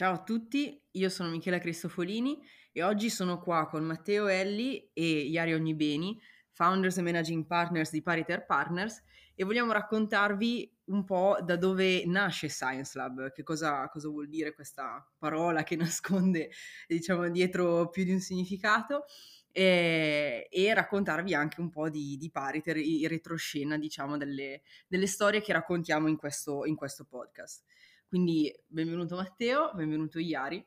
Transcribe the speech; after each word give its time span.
Ciao 0.00 0.14
a 0.14 0.22
tutti, 0.22 0.82
io 0.92 1.10
sono 1.10 1.28
Michela 1.28 1.58
Cristofolini 1.58 2.42
e 2.72 2.82
oggi 2.82 3.10
sono 3.10 3.38
qua 3.38 3.66
con 3.68 3.84
Matteo 3.84 4.28
Elli 4.28 4.88
e 4.94 5.26
Iari 5.26 5.52
Ognibeni, 5.52 6.18
founders 6.52 6.96
e 6.96 7.02
managing 7.02 7.44
partners 7.44 7.90
di 7.90 8.00
Pariter 8.00 8.46
Partners 8.46 9.02
e 9.34 9.44
vogliamo 9.44 9.72
raccontarvi 9.72 10.74
un 10.84 11.04
po' 11.04 11.36
da 11.42 11.56
dove 11.56 12.06
nasce 12.06 12.48
Science 12.48 12.96
Lab, 12.96 13.30
che 13.30 13.42
cosa, 13.42 13.86
cosa 13.90 14.08
vuol 14.08 14.30
dire 14.30 14.54
questa 14.54 15.06
parola 15.18 15.64
che 15.64 15.76
nasconde 15.76 16.48
diciamo 16.88 17.28
dietro 17.28 17.90
più 17.90 18.04
di 18.04 18.12
un 18.12 18.20
significato 18.20 19.04
e, 19.52 20.48
e 20.50 20.72
raccontarvi 20.72 21.34
anche 21.34 21.60
un 21.60 21.68
po' 21.68 21.90
di, 21.90 22.16
di 22.16 22.30
Pariter, 22.30 22.78
in 22.78 23.06
retroscena 23.06 23.76
diciamo 23.76 24.16
delle, 24.16 24.62
delle, 24.86 25.06
storie 25.06 25.42
che 25.42 25.52
raccontiamo 25.52 26.08
in 26.08 26.16
questo, 26.16 26.64
in 26.64 26.74
questo 26.74 27.04
podcast. 27.04 27.64
Quindi 28.10 28.52
benvenuto 28.66 29.14
Matteo, 29.14 29.70
benvenuto 29.72 30.18
Iari. 30.18 30.66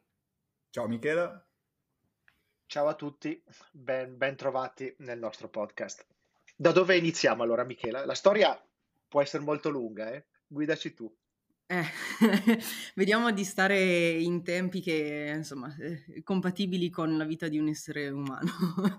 Ciao 0.70 0.88
Michela. 0.88 1.46
Ciao 2.66 2.88
a 2.88 2.94
tutti, 2.94 3.44
ben, 3.70 4.16
ben 4.16 4.38
trovati 4.38 4.96
nel 5.00 5.20
nostro 5.20 5.50
podcast. 5.50 6.08
Da 6.56 6.72
dove 6.72 6.96
iniziamo 6.96 7.44
allora 7.44 7.66
Michela? 7.66 8.06
La 8.06 8.14
storia 8.14 8.58
può 9.10 9.22
essere 9.22 9.44
molto 9.44 9.70
lunga, 9.70 10.14
eh? 10.14 10.28
guidaci 10.48 10.94
tu. 10.94 11.14
Eh, 11.66 11.84
vediamo 12.96 13.30
di 13.34 13.44
stare 13.44 14.12
in 14.12 14.42
tempi 14.42 14.80
che, 14.80 15.34
insomma, 15.36 15.76
eh, 15.76 16.24
compatibili 16.24 16.90
con 16.90 17.18
la 17.18 17.26
vita 17.26 17.50
di 17.50 17.58
un 17.58 17.68
essere 17.68 18.08
umano. 18.08 18.52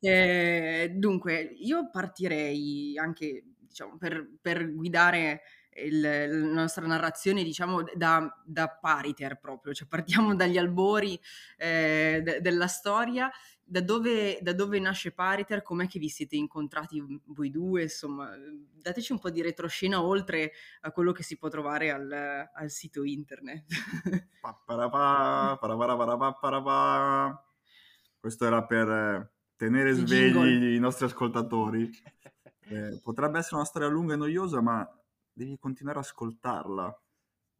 eh, 0.00 0.92
dunque, 0.94 1.40
io 1.40 1.88
partirei 1.90 2.98
anche, 2.98 3.42
diciamo, 3.58 3.96
per, 3.96 4.32
per 4.42 4.70
guidare 4.70 5.40
il, 5.84 6.00
la 6.00 6.52
nostra 6.52 6.86
narrazione, 6.86 7.42
diciamo, 7.42 7.82
da, 7.94 8.42
da 8.44 8.68
pariter 8.68 9.38
proprio, 9.38 9.72
cioè 9.74 9.88
partiamo 9.88 10.34
dagli 10.36 10.58
albori 10.58 11.18
eh, 11.56 12.20
de, 12.22 12.40
della 12.40 12.66
storia, 12.66 13.30
da 13.68 13.80
dove, 13.80 14.38
da 14.42 14.52
dove 14.52 14.78
nasce 14.78 15.10
Pariter, 15.10 15.62
com'è 15.62 15.88
che 15.88 15.98
vi 15.98 16.08
siete 16.08 16.36
incontrati 16.36 17.02
voi 17.26 17.50
due, 17.50 17.82
insomma, 17.82 18.30
dateci 18.80 19.10
un 19.10 19.18
po' 19.18 19.30
di 19.30 19.42
retroscena 19.42 20.00
oltre 20.02 20.52
a 20.82 20.92
quello 20.92 21.10
che 21.10 21.24
si 21.24 21.36
può 21.36 21.48
trovare 21.48 21.90
al, 21.90 22.48
al 22.54 22.70
sito 22.70 23.02
internet. 23.02 23.64
Questo 28.20 28.46
era 28.46 28.64
per 28.64 29.32
tenere 29.56 29.92
svegli 29.92 30.74
i 30.74 30.78
nostri 30.78 31.06
ascoltatori. 31.06 31.90
Eh, 32.68 33.00
potrebbe 33.02 33.38
essere 33.38 33.56
una 33.56 33.64
storia 33.64 33.88
lunga 33.88 34.14
e 34.14 34.16
noiosa, 34.16 34.60
ma 34.60 34.88
devi 35.36 35.58
continuare 35.58 35.98
ad 35.98 36.04
ascoltarla 36.04 37.02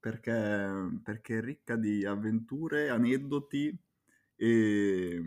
perché, 0.01 0.99
perché 1.03 1.39
è 1.39 1.41
ricca 1.43 1.77
di 1.77 2.07
avventure, 2.07 2.89
aneddoti 2.89 3.77
e, 4.35 5.23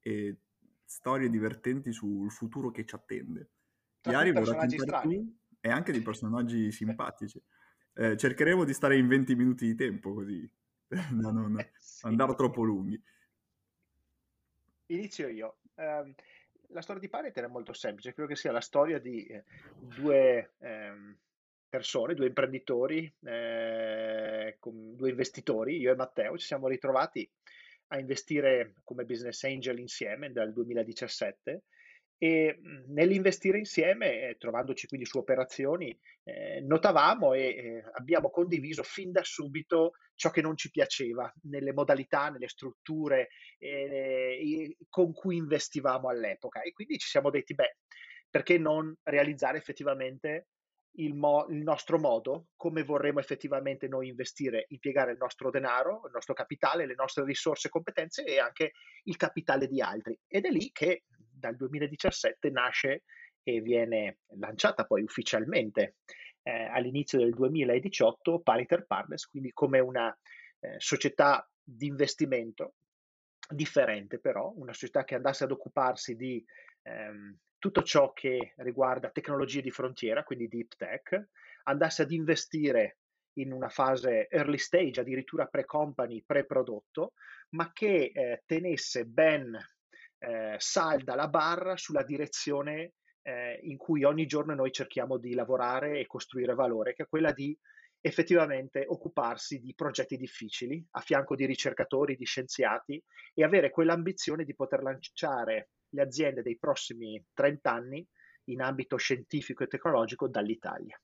e 0.00 0.36
storie 0.84 1.30
divertenti 1.30 1.92
sul 1.92 2.30
futuro 2.32 2.70
che 2.72 2.84
ci 2.84 2.96
attende. 2.96 3.50
Iari 4.02 4.32
vuoi 4.32 4.44
raccontare 4.44 5.24
e 5.60 5.68
anche 5.70 5.92
di 5.92 6.02
personaggi 6.02 6.72
simpatici. 6.72 7.40
Eh, 7.92 8.16
cercheremo 8.16 8.64
di 8.64 8.72
stare 8.74 8.96
in 8.96 9.06
20 9.06 9.34
minuti 9.36 9.66
di 9.66 9.74
tempo 9.74 10.14
così 10.14 10.48
da 10.88 11.30
non 11.30 11.58
eh, 11.58 11.72
sì. 11.78 12.06
andare 12.06 12.34
troppo 12.34 12.62
lunghi. 12.62 13.00
Inizio 14.86 15.28
io. 15.28 15.58
Um, 15.74 16.12
la 16.70 16.82
storia 16.82 17.00
di 17.00 17.08
Pareter 17.08 17.44
è 17.44 17.48
molto 17.48 17.72
semplice, 17.72 18.12
credo 18.12 18.28
che 18.28 18.36
sia 18.36 18.52
la 18.52 18.60
storia 18.60 18.98
di 18.98 19.24
eh, 19.26 19.44
due 19.78 20.54
um, 20.58 21.16
persone, 21.76 22.14
due 22.14 22.28
imprenditori, 22.28 23.12
eh, 23.24 24.58
due 24.62 25.10
investitori, 25.10 25.76
io 25.76 25.92
e 25.92 25.94
Matteo, 25.94 26.38
ci 26.38 26.46
siamo 26.46 26.68
ritrovati 26.68 27.30
a 27.88 27.98
investire 27.98 28.76
come 28.82 29.04
business 29.04 29.42
angel 29.44 29.78
insieme 29.78 30.32
dal 30.32 30.54
2017 30.54 31.64
e 32.16 32.58
nell'investire 32.86 33.58
insieme, 33.58 34.22
eh, 34.22 34.36
trovandoci 34.38 34.86
quindi 34.86 35.04
su 35.04 35.18
operazioni, 35.18 35.96
eh, 36.24 36.62
notavamo 36.62 37.34
e 37.34 37.40
eh, 37.42 37.84
abbiamo 37.92 38.30
condiviso 38.30 38.82
fin 38.82 39.12
da 39.12 39.22
subito 39.22 39.92
ciò 40.14 40.30
che 40.30 40.40
non 40.40 40.56
ci 40.56 40.70
piaceva 40.70 41.30
nelle 41.42 41.74
modalità, 41.74 42.30
nelle 42.30 42.48
strutture 42.48 43.28
eh, 43.58 44.78
con 44.88 45.12
cui 45.12 45.36
investivamo 45.36 46.08
all'epoca. 46.08 46.62
E 46.62 46.72
quindi 46.72 46.96
ci 46.96 47.08
siamo 47.08 47.28
detti, 47.28 47.52
beh, 47.54 47.76
perché 48.30 48.56
non 48.56 48.96
realizzare 49.02 49.58
effettivamente 49.58 50.46
il, 50.96 51.14
mo- 51.14 51.46
il, 51.48 51.62
nostro 51.62 51.98
modo, 51.98 52.48
come 52.56 52.82
vorremmo 52.82 53.20
effettivamente 53.20 53.88
noi 53.88 54.08
investire, 54.08 54.66
impiegare 54.68 55.12
il 55.12 55.18
nostro 55.18 55.50
denaro, 55.50 56.02
il 56.06 56.12
nostro 56.12 56.34
capitale, 56.34 56.86
le 56.86 56.94
nostre 56.94 57.24
risorse 57.24 57.68
e 57.68 57.70
competenze 57.70 58.24
e 58.24 58.38
anche 58.38 58.72
il 59.04 59.16
capitale 59.16 59.66
di 59.66 59.80
altri. 59.80 60.18
Ed 60.26 60.44
è 60.44 60.50
lì 60.50 60.70
che 60.72 61.04
dal 61.06 61.56
2017 61.56 62.50
nasce 62.50 63.02
e 63.42 63.60
viene 63.60 64.18
lanciata 64.38 64.84
poi 64.84 65.02
ufficialmente 65.02 65.96
eh, 66.42 66.64
all'inizio 66.64 67.18
del 67.18 67.34
2018 67.34 68.40
Pariter 68.40 68.86
Partners, 68.86 69.26
quindi 69.26 69.52
come 69.52 69.78
una 69.78 70.16
eh, 70.60 70.74
società 70.78 71.48
di 71.62 71.86
investimento 71.86 72.74
differente 73.48 74.18
però, 74.18 74.52
una 74.56 74.72
società 74.72 75.04
che 75.04 75.14
andasse 75.14 75.44
ad 75.44 75.52
occuparsi 75.52 76.16
di 76.16 76.44
ehm, 76.82 77.36
tutto 77.66 77.82
ciò 77.82 78.12
che 78.12 78.52
riguarda 78.58 79.10
tecnologie 79.10 79.60
di 79.60 79.72
frontiera, 79.72 80.22
quindi 80.22 80.46
deep 80.46 80.76
tech, 80.76 81.30
andasse 81.64 82.02
ad 82.02 82.12
investire 82.12 82.98
in 83.38 83.52
una 83.52 83.68
fase 83.68 84.28
early 84.28 84.56
stage, 84.56 85.00
addirittura 85.00 85.46
pre-company, 85.46 86.22
pre-prodotto, 86.24 87.14
ma 87.50 87.72
che 87.72 88.12
eh, 88.14 88.42
tenesse 88.46 89.04
ben 89.04 89.58
eh, 90.18 90.54
salda 90.58 91.16
la 91.16 91.26
barra 91.26 91.76
sulla 91.76 92.04
direzione 92.04 92.92
eh, 93.22 93.58
in 93.64 93.76
cui 93.76 94.04
ogni 94.04 94.26
giorno 94.26 94.54
noi 94.54 94.70
cerchiamo 94.70 95.18
di 95.18 95.34
lavorare 95.34 95.98
e 95.98 96.06
costruire 96.06 96.54
valore, 96.54 96.94
che 96.94 97.02
è 97.02 97.08
quella 97.08 97.32
di 97.32 97.56
effettivamente 98.00 98.84
occuparsi 98.86 99.58
di 99.58 99.74
progetti 99.74 100.16
difficili 100.16 100.86
a 100.92 101.00
fianco 101.00 101.34
di 101.34 101.46
ricercatori, 101.46 102.14
di 102.14 102.24
scienziati 102.24 103.02
e 103.34 103.42
avere 103.42 103.70
quell'ambizione 103.70 104.44
di 104.44 104.54
poter 104.54 104.82
lanciare 104.82 105.70
le 105.96 106.02
aziende 106.02 106.42
dei 106.42 106.56
prossimi 106.58 107.20
30 107.32 107.72
anni 107.72 108.06
in 108.44 108.60
ambito 108.60 108.96
scientifico 108.96 109.64
e 109.64 109.66
tecnologico 109.66 110.28
dall'Italia. 110.28 111.00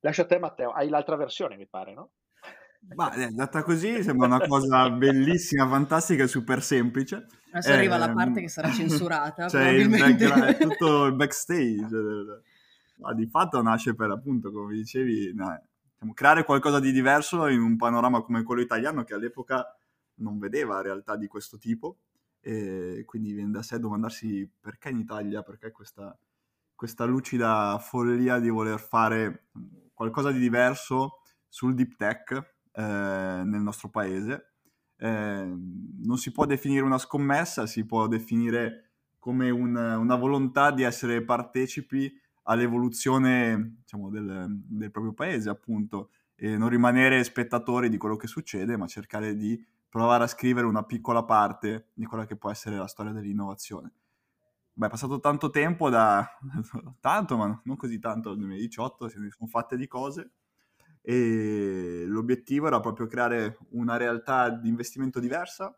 Lascio 0.00 0.22
a 0.22 0.26
te 0.26 0.38
Matteo, 0.38 0.70
hai 0.70 0.88
l'altra 0.88 1.16
versione 1.16 1.56
mi 1.56 1.66
pare, 1.66 1.92
no? 1.92 2.12
Ma 2.94 3.12
eh, 3.12 3.28
data 3.28 3.62
così 3.62 4.02
sembra 4.02 4.26
una 4.26 4.46
cosa 4.46 4.88
bellissima, 4.88 5.68
fantastica 5.68 6.22
e 6.22 6.28
super 6.28 6.62
semplice. 6.62 7.26
Adesso 7.50 7.68
eh, 7.68 7.72
arriva 7.74 7.98
la 7.98 8.06
ehm, 8.06 8.14
parte 8.14 8.40
che 8.40 8.48
sarà 8.48 8.70
censurata. 8.70 9.48
Cioè 9.50 9.68
il 9.68 9.90
background, 9.90 10.56
tutto 10.56 11.04
il 11.06 11.14
backstage. 11.14 12.42
Ma 12.96 13.12
di 13.12 13.26
fatto 13.26 13.60
nasce 13.60 13.94
per 13.94 14.10
appunto, 14.10 14.50
come 14.50 14.72
dicevi, 14.72 15.34
no, 15.34 15.60
diciamo, 15.92 16.14
creare 16.14 16.44
qualcosa 16.44 16.80
di 16.80 16.90
diverso 16.90 17.48
in 17.48 17.60
un 17.60 17.76
panorama 17.76 18.22
come 18.22 18.42
quello 18.44 18.62
italiano 18.62 19.04
che 19.04 19.12
all'epoca 19.12 19.76
non 20.16 20.38
vedeva 20.38 20.80
realtà 20.80 21.16
di 21.16 21.26
questo 21.26 21.58
tipo 21.58 21.98
e 22.40 23.02
quindi 23.06 23.32
viene 23.32 23.50
da 23.50 23.62
sé 23.62 23.78
domandarsi 23.78 24.50
perché 24.58 24.88
in 24.90 24.98
Italia, 24.98 25.42
perché 25.42 25.70
questa, 25.70 26.16
questa 26.74 27.04
lucida 27.04 27.78
follia 27.78 28.38
di 28.38 28.48
voler 28.48 28.80
fare 28.80 29.48
qualcosa 29.92 30.30
di 30.30 30.38
diverso 30.38 31.20
sul 31.46 31.74
deep 31.74 31.96
tech 31.96 32.32
eh, 32.72 32.82
nel 32.82 33.60
nostro 33.60 33.90
paese. 33.90 34.52
Eh, 34.96 35.54
non 35.54 36.16
si 36.16 36.32
può 36.32 36.46
definire 36.46 36.82
una 36.82 36.98
scommessa, 36.98 37.66
si 37.66 37.84
può 37.84 38.06
definire 38.06 38.92
come 39.18 39.50
un, 39.50 39.76
una 39.76 40.16
volontà 40.16 40.70
di 40.70 40.82
essere 40.82 41.22
partecipi 41.22 42.12
all'evoluzione 42.44 43.76
diciamo, 43.80 44.08
del, 44.10 44.46
del 44.48 44.90
proprio 44.90 45.12
paese, 45.12 45.50
appunto, 45.50 46.10
e 46.34 46.56
non 46.56 46.70
rimanere 46.70 47.22
spettatori 47.22 47.88
di 47.90 47.98
quello 47.98 48.16
che 48.16 48.26
succede, 48.26 48.76
ma 48.76 48.86
cercare 48.86 49.36
di 49.36 49.62
provare 49.90 50.24
a 50.24 50.28
scrivere 50.28 50.66
una 50.66 50.84
piccola 50.84 51.24
parte 51.24 51.88
di 51.92 52.06
quella 52.06 52.24
che 52.24 52.36
può 52.36 52.50
essere 52.50 52.76
la 52.76 52.86
storia 52.86 53.12
dell'innovazione. 53.12 53.92
Beh, 54.72 54.86
è 54.86 54.88
passato 54.88 55.20
tanto 55.20 55.50
tempo 55.50 55.90
da... 55.90 56.26
tanto, 57.00 57.36
ma 57.36 57.60
non 57.64 57.76
così 57.76 57.98
tanto, 57.98 58.30
dal 58.30 58.38
2018, 58.38 59.08
se 59.08 59.18
ne 59.18 59.30
sono 59.30 59.48
fatte 59.48 59.76
di 59.76 59.86
cose 59.86 60.30
e 61.02 62.04
l'obiettivo 62.06 62.66
era 62.66 62.78
proprio 62.80 63.06
creare 63.06 63.58
una 63.70 63.96
realtà 63.96 64.50
di 64.50 64.68
investimento 64.68 65.18
diversa 65.18 65.74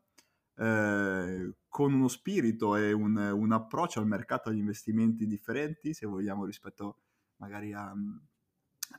eh, 0.56 1.54
con 1.68 1.92
uno 1.92 2.08
spirito 2.08 2.76
e 2.76 2.92
un, 2.92 3.16
un, 3.16 3.52
approccio 3.52 4.00
al 4.00 4.06
mercato 4.06 4.48
agli 4.48 4.58
investimenti 4.58 5.26
differenti, 5.26 5.94
se 5.94 6.06
vogliamo, 6.06 6.44
rispetto 6.44 6.98
magari 7.36 7.72
a, 7.72 7.94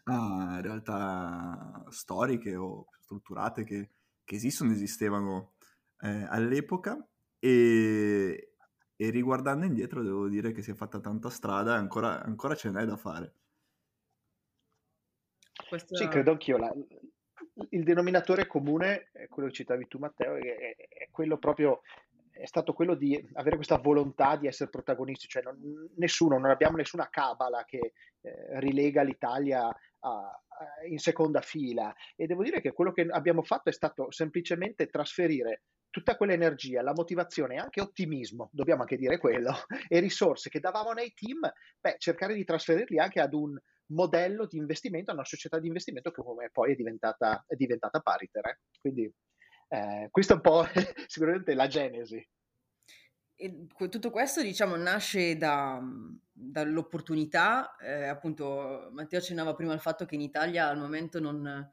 a 0.05 0.59
realtà 0.61 1.85
storiche 1.89 2.55
o 2.55 2.87
strutturate 2.99 3.63
che 3.63 3.89
che 4.23 4.35
esistono, 4.35 4.71
esistevano 4.71 5.53
eh, 6.01 6.25
all'epoca 6.29 7.05
e, 7.39 8.55
e, 8.95 9.09
riguardando 9.09 9.65
indietro 9.65 10.01
devo 10.01 10.27
dire 10.27 10.51
che 10.51 10.61
si 10.61 10.71
è 10.71 10.73
fatta 10.75 10.99
tanta 10.99 11.29
strada 11.29 11.75
e 11.75 11.77
ancora, 11.77 12.21
ancora 12.23 12.55
ce 12.55 12.69
n'è 12.69 12.85
da 12.85 12.97
fare. 12.97 13.33
Questo... 15.67 15.95
Sì, 15.95 16.07
credo 16.07 16.31
anch'io. 16.31 16.57
La, 16.57 16.73
il 17.69 17.83
denominatore 17.83 18.47
comune, 18.47 19.11
quello 19.29 19.49
che 19.49 19.55
citavi 19.55 19.87
tu 19.87 19.99
Matteo, 19.99 20.35
è, 20.35 20.75
è 20.75 21.07
quello 21.11 21.37
proprio 21.37 21.81
è 22.33 22.45
stato 22.45 22.73
quello 22.73 22.95
di 22.95 23.15
avere 23.33 23.55
questa 23.55 23.77
volontà 23.77 24.35
di 24.35 24.47
essere 24.47 24.69
protagonisti, 24.69 25.27
cioè 25.27 25.43
non, 25.43 25.57
nessuno, 25.97 26.39
non 26.39 26.49
abbiamo 26.49 26.77
nessuna 26.77 27.07
cabala 27.09 27.63
che 27.63 27.93
eh, 28.21 28.59
rilega 28.59 29.03
l'Italia 29.03 29.67
a, 29.99 30.42
in 30.89 30.99
seconda 30.99 31.41
fila 31.41 31.93
e 32.15 32.25
devo 32.25 32.43
dire 32.43 32.61
che 32.61 32.73
quello 32.73 32.91
che 32.91 33.07
abbiamo 33.09 33.43
fatto 33.43 33.69
è 33.69 33.73
stato 33.73 34.11
semplicemente 34.11 34.87
trasferire 34.87 35.63
tutta 35.89 36.17
quell'energia, 36.17 36.81
la 36.81 36.93
motivazione 36.93 37.53
e 37.53 37.59
anche 37.59 37.79
ottimismo, 37.79 38.49
dobbiamo 38.51 38.81
anche 38.81 38.97
dire 38.97 39.19
quello, 39.19 39.53
e 39.87 39.99
risorse 39.99 40.49
che 40.49 40.59
davamo 40.59 40.91
nei 40.91 41.13
team, 41.13 41.39
beh, 41.79 41.95
cercare 41.99 42.33
di 42.33 42.43
trasferirli 42.43 42.97
anche 42.97 43.19
ad 43.19 43.33
un 43.33 43.55
modello 43.91 44.47
di 44.47 44.57
investimento, 44.57 45.11
a 45.11 45.13
una 45.13 45.23
società 45.23 45.59
di 45.59 45.67
investimento 45.67 46.09
che 46.09 46.23
come 46.23 46.49
poi 46.51 46.71
è 46.71 46.75
diventata, 46.75 47.43
è 47.47 47.55
diventata 47.55 47.99
Pariter. 47.99 48.47
Eh? 48.47 48.59
Quindi 48.79 49.13
eh, 49.67 50.07
questa 50.09 50.33
è 50.33 50.35
un 50.37 50.41
po' 50.41 50.65
sicuramente 51.07 51.53
la 51.53 51.67
genesi. 51.67 52.25
E 53.43 53.67
tutto 53.89 54.09
questo, 54.09 54.41
diciamo, 54.41 54.77
nasce 54.77 55.35
da, 55.35 55.77
dall'opportunità, 56.31 57.75
eh, 57.75 58.05
appunto, 58.07 58.87
Matteo 58.93 59.19
accennava 59.19 59.53
prima 59.53 59.73
al 59.73 59.81
fatto 59.81 60.05
che 60.05 60.15
in 60.15 60.21
Italia 60.21 60.69
al 60.69 60.77
momento 60.77 61.19
non, 61.19 61.69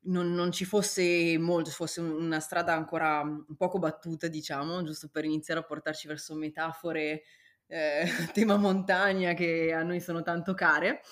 non, 0.00 0.32
non 0.34 0.50
ci 0.50 0.64
fosse 0.64 1.38
molto, 1.38 1.70
fosse 1.70 2.00
una 2.00 2.40
strada 2.40 2.74
ancora 2.74 3.22
poco 3.56 3.78
battuta, 3.78 4.26
diciamo, 4.26 4.82
giusto 4.82 5.08
per 5.08 5.24
iniziare 5.24 5.60
a 5.60 5.62
portarci 5.62 6.08
verso 6.08 6.34
metafore 6.34 7.22
eh, 7.68 8.04
tema 8.34 8.56
montagna 8.56 9.32
che 9.32 9.72
a 9.72 9.84
noi 9.84 10.00
sono 10.00 10.22
tanto 10.22 10.54
care. 10.54 11.02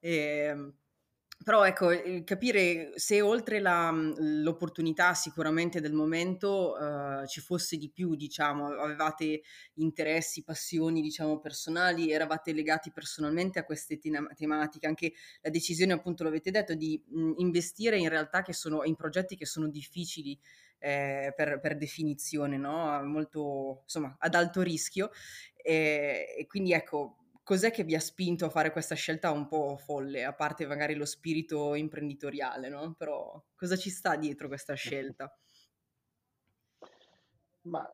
E, 0.00 0.16
ehm, 0.16 0.74
però 1.44 1.64
ecco, 1.64 1.90
capire 2.24 2.92
se 2.96 3.20
oltre 3.20 3.60
la, 3.60 3.92
mhmm, 3.92 4.42
l'opportunità 4.42 5.12
sicuramente 5.12 5.80
del 5.80 5.92
momento 5.92 6.72
uh, 6.72 7.26
ci 7.26 7.40
fosse 7.40 7.76
di 7.76 7.90
più, 7.90 8.14
diciamo, 8.16 8.68
avevate 8.68 9.42
interessi, 9.74 10.42
passioni, 10.42 11.02
diciamo, 11.02 11.38
personali, 11.40 12.10
eravate 12.10 12.52
legati 12.52 12.90
personalmente 12.90 13.58
a 13.58 13.64
queste 13.64 13.98
te- 13.98 14.10
tematiche, 14.34 14.86
anche 14.86 15.12
la 15.42 15.50
decisione, 15.50 15.92
appunto, 15.92 16.24
l'avete 16.24 16.50
detto, 16.50 16.74
di 16.74 17.00
mh, 17.06 17.20
mhmm, 17.20 17.34
investire 17.36 17.98
in 17.98 18.08
realtà 18.08 18.42
che 18.42 18.54
sono 18.54 18.82
in 18.84 18.96
progetti 18.96 19.36
che 19.36 19.46
sono 19.46 19.68
difficili 19.68 20.38
eh, 20.78 21.32
per, 21.36 21.60
per, 21.60 21.76
definizione, 21.76 22.56
no? 22.56 23.02
Molto, 23.04 23.80
insomma, 23.82 24.16
ad 24.18 24.34
alto 24.34 24.62
rischio. 24.62 25.10
E, 25.56 26.34
e 26.38 26.46
quindi 26.46 26.72
ecco, 26.72 27.23
cos'è 27.44 27.70
che 27.70 27.84
vi 27.84 27.94
ha 27.94 28.00
spinto 28.00 28.46
a 28.46 28.50
fare 28.50 28.72
questa 28.72 28.96
scelta 28.96 29.30
un 29.30 29.46
po' 29.46 29.76
folle, 29.76 30.24
a 30.24 30.32
parte 30.32 30.66
magari 30.66 30.94
lo 30.94 31.04
spirito 31.04 31.74
imprenditoriale, 31.74 32.68
no? 32.68 32.94
Però 32.94 33.40
cosa 33.54 33.76
ci 33.76 33.90
sta 33.90 34.16
dietro 34.16 34.48
questa 34.48 34.74
scelta? 34.74 35.38
Ma 37.62 37.88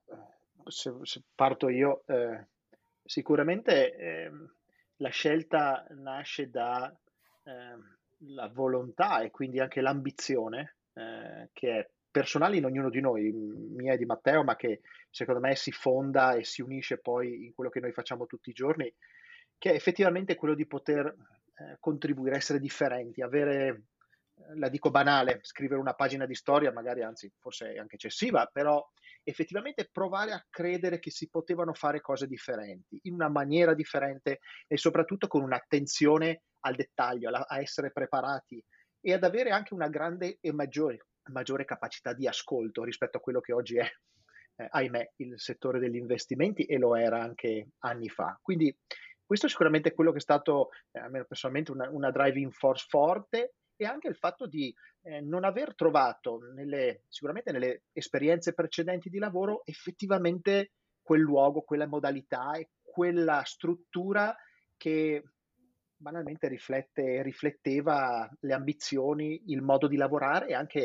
se, 0.64 0.93
se 1.02 1.23
parto 1.35 1.69
io, 1.69 2.02
eh, 2.06 2.47
sicuramente 3.05 3.94
eh, 3.97 4.31
la 4.97 5.11
scelta 5.11 5.87
nasce 5.91 6.49
da 6.49 6.91
eh, 7.44 7.99
la 8.35 8.49
volontà 8.49 9.20
e 9.20 9.31
quindi 9.31 9.61
anche 9.61 9.81
l'ambizione 9.81 10.76
eh, 10.94 11.50
che 11.52 11.79
è 11.79 11.91
personale 12.11 12.56
in 12.56 12.64
ognuno 12.64 12.91
di 12.91 13.00
noi, 13.00 13.32
mia 13.32 13.94
e 13.94 13.97
di 13.97 14.05
Matteo, 14.05 14.43
ma 14.43 14.56
che 14.56 14.81
secondo 15.11 15.41
me 15.41 15.55
si 15.55 15.70
fonda 15.70 16.35
e 16.35 16.44
si 16.44 16.61
unisce 16.61 16.99
poi 16.99 17.47
in 17.47 17.55
quello 17.55 17.70
che 17.70 17.81
noi 17.81 17.93
facciamo 17.93 18.26
tutti 18.26 18.50
i 18.50 18.55
giorni, 18.55 18.93
che 19.61 19.73
è 19.73 19.75
effettivamente 19.75 20.37
quello 20.37 20.55
di 20.55 20.67
poter 20.67 21.05
eh, 21.07 21.77
contribuire, 21.79 22.37
essere 22.37 22.59
differenti, 22.59 23.21
avere, 23.21 23.67
eh, 24.35 24.57
la 24.57 24.71
dico 24.71 24.91
banale, 24.91 25.41
scrivere 25.43 25.79
una 25.79 25.93
pagina 25.93 26.25
di 26.25 26.35
storia, 26.35 26.73
magari 26.73 27.03
anzi 27.03 27.31
forse 27.39 27.75
è 27.75 27.79
anche 27.79 27.97
eccessiva, 27.97 28.49
però 28.51 28.83
effettivamente 29.23 29.91
provare 29.93 30.33
a 30.33 30.43
credere 30.49 30.99
che 30.99 31.11
si 31.11 31.29
potevano 31.29 31.75
fare 31.75 32.01
cose 32.01 32.27
differenti, 32.27 32.99
in 33.03 33.12
una 33.12 33.29
maniera 33.29 33.75
differente 33.75 34.39
e 34.67 34.79
soprattutto 34.79 35.27
con 35.27 35.43
un'attenzione 35.43 36.45
al 36.61 36.75
dettaglio, 36.75 37.29
a, 37.29 37.45
a 37.47 37.61
essere 37.61 37.93
preparati 37.93 38.65
e 38.99 39.12
ad 39.12 39.25
avere 39.25 39.51
anche 39.51 39.75
una 39.75 39.89
grande 39.89 40.39
e 40.41 40.53
maggiore, 40.53 41.09
maggiore 41.25 41.67
capacità 41.67 42.15
di 42.15 42.27
ascolto 42.27 42.83
rispetto 42.83 43.19
a 43.19 43.21
quello 43.21 43.41
che 43.41 43.53
oggi 43.53 43.77
è 43.77 43.87
eh, 44.57 44.69
ahimè, 44.71 45.12
il 45.17 45.35
settore 45.39 45.79
degli 45.79 45.97
investimenti 45.97 46.65
e 46.65 46.79
lo 46.79 46.95
era 46.97 47.21
anche 47.21 47.73
anni 47.81 48.09
fa. 48.09 48.39
Quindi 48.41 48.75
questo 49.31 49.47
è 49.47 49.49
sicuramente 49.49 49.94
quello 49.94 50.11
che 50.11 50.19
è 50.19 50.21
stato, 50.21 50.71
eh, 50.91 50.99
almeno 50.99 51.25
personalmente, 51.25 51.71
una, 51.71 51.88
una, 51.88 52.11
driving 52.11 52.50
force 52.50 52.85
forte 52.88 53.55
e 53.77 53.85
anche 53.85 54.09
il 54.09 54.17
fatto 54.17 54.49
di 54.49 54.75
eh, 55.03 55.21
non 55.21 55.44
aver 55.44 55.77
trovato 55.77 56.41
nelle, 56.53 57.05
sicuramente 57.06 57.53
nelle 57.53 57.85
esperienze 57.93 58.55
precedenti 58.55 59.09
di 59.09 59.19
lavoro 59.19 59.62
effettivamente 59.67 60.73
quel 61.00 61.21
luogo, 61.21 61.62
quella 61.62 61.87
modalità 61.87 62.55
e 62.55 62.71
quella 62.82 63.44
struttura 63.44 64.35
che 64.77 65.23
banalmente 65.94 66.49
riflette, 66.49 67.23
rifletteva 67.23 68.29
le 68.41 68.53
ambizioni, 68.53 69.44
il 69.47 69.62
modo 69.62 69.87
di 69.87 69.97
lavorare 69.97 70.49
e 70.49 70.55
anche 70.55 70.81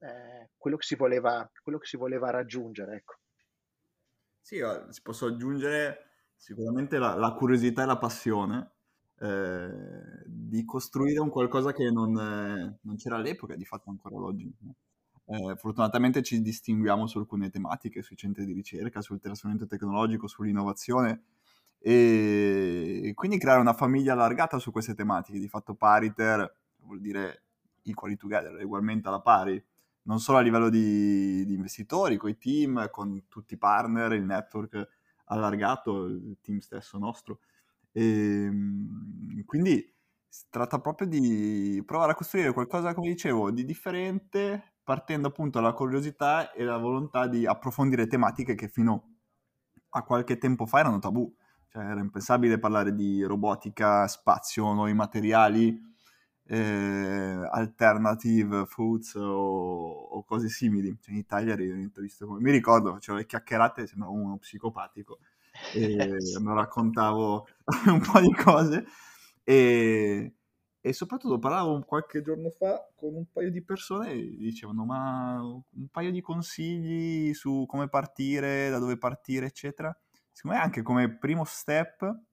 eh, 0.00 0.50
quello, 0.58 0.76
che 0.76 0.84
si 0.84 0.96
voleva, 0.96 1.50
quello 1.62 1.78
che 1.78 1.86
si 1.86 1.96
voleva 1.96 2.28
raggiungere. 2.28 2.96
Ecco. 2.96 3.14
Sì, 4.38 4.62
si 4.90 5.00
posso 5.00 5.24
aggiungere 5.24 6.05
Sicuramente 6.36 6.98
la, 6.98 7.14
la 7.16 7.32
curiosità 7.32 7.82
e 7.82 7.86
la 7.86 7.98
passione 7.98 8.70
eh, 9.18 10.22
di 10.26 10.64
costruire 10.64 11.20
un 11.20 11.30
qualcosa 11.30 11.72
che 11.72 11.90
non, 11.90 12.16
eh, 12.16 12.78
non 12.82 12.96
c'era 12.96 13.16
all'epoca 13.16 13.56
di 13.56 13.64
fatto 13.64 13.90
ancora 13.90 14.16
oggi. 14.16 14.52
Eh, 15.28 15.56
fortunatamente 15.56 16.22
ci 16.22 16.40
distinguiamo 16.40 17.06
su 17.06 17.18
alcune 17.18 17.50
tematiche, 17.50 18.02
sui 18.02 18.16
centri 18.16 18.44
di 18.44 18.52
ricerca, 18.52 19.00
sul 19.00 19.20
trasferimento 19.20 19.66
tecnologico, 19.66 20.28
sull'innovazione 20.28 21.22
e, 21.78 23.12
quindi 23.14 23.38
creare 23.38 23.60
una 23.60 23.72
famiglia 23.72 24.12
allargata 24.12 24.58
su 24.58 24.70
queste 24.70 24.94
tematiche. 24.94 25.38
Di 25.38 25.48
fatto 25.48 25.74
Pariter 25.74 26.54
vuol 26.78 27.00
dire 27.00 27.42
equally 27.82 28.16
together, 28.16 28.62
ugualmente 28.64 29.08
alla 29.08 29.20
pari, 29.20 29.62
non 30.02 30.20
solo 30.20 30.38
a 30.38 30.40
livello 30.42 30.68
di, 30.68 31.44
di 31.44 31.54
investitori, 31.54 32.16
con 32.16 32.30
i 32.30 32.38
team, 32.38 32.90
con 32.90 33.24
tutti 33.28 33.54
i 33.54 33.58
partner, 33.58 34.12
il 34.12 34.24
network 34.24 34.88
allargato 35.26 36.06
il 36.06 36.38
team 36.42 36.58
stesso 36.58 36.98
nostro. 36.98 37.40
E, 37.92 38.02
ehm, 38.44 39.44
quindi 39.44 39.94
si 40.28 40.44
tratta 40.50 40.80
proprio 40.80 41.08
di 41.08 41.82
provare 41.86 42.12
a 42.12 42.14
costruire 42.14 42.52
qualcosa, 42.52 42.94
come 42.94 43.08
dicevo, 43.08 43.50
di 43.50 43.64
differente, 43.64 44.74
partendo 44.84 45.28
appunto 45.28 45.60
dalla 45.60 45.72
curiosità 45.72 46.52
e 46.52 46.64
la 46.64 46.76
volontà 46.78 47.26
di 47.26 47.46
approfondire 47.46 48.06
tematiche 48.06 48.54
che 48.54 48.68
fino 48.68 49.14
a 49.90 50.02
qualche 50.02 50.38
tempo 50.38 50.66
fa 50.66 50.80
erano 50.80 50.98
tabù. 50.98 51.34
Cioè 51.68 51.84
era 51.84 52.00
impensabile 52.00 52.58
parlare 52.58 52.94
di 52.94 53.22
robotica, 53.22 54.06
spazio, 54.08 54.72
nuovi 54.72 54.94
materiali, 54.94 55.78
eh, 56.48 57.48
alternative 57.50 58.66
foods 58.66 59.14
o, 59.14 59.90
o, 59.92 60.24
cose 60.24 60.48
simili. 60.48 60.96
Cioè, 61.00 61.12
in 61.12 61.20
Italia 61.20 61.56
visto 61.56 62.26
come... 62.26 62.40
Mi 62.40 62.50
ricordo, 62.50 62.92
facevo 62.94 63.18
le 63.18 63.26
chiacchierate, 63.26 63.86
sembravo 63.86 64.14
uno 64.14 64.36
psicopatico 64.38 65.18
e 65.74 65.96
mi 66.40 66.54
raccontavo 66.54 67.46
un 67.86 68.00
po' 68.00 68.20
di 68.20 68.32
cose 68.34 68.84
e, 69.42 70.34
e 70.80 70.92
soprattutto 70.92 71.38
parlavo 71.38 71.82
qualche 71.84 72.22
giorno 72.22 72.50
fa 72.50 72.88
con 72.94 73.14
un 73.14 73.24
paio 73.32 73.50
di 73.50 73.62
persone 73.62 74.10
e 74.10 74.36
dicevano 74.36 74.84
ma 74.84 75.40
un 75.40 75.88
paio 75.90 76.10
di 76.10 76.20
consigli 76.20 77.32
su 77.34 77.64
come 77.66 77.88
partire, 77.88 78.70
da 78.70 78.78
dove 78.78 78.98
partire 78.98 79.46
eccetera. 79.46 79.96
Secondo 80.30 80.58
me 80.58 80.62
anche 80.62 80.82
come 80.82 81.16
primo 81.16 81.44
step 81.44 82.25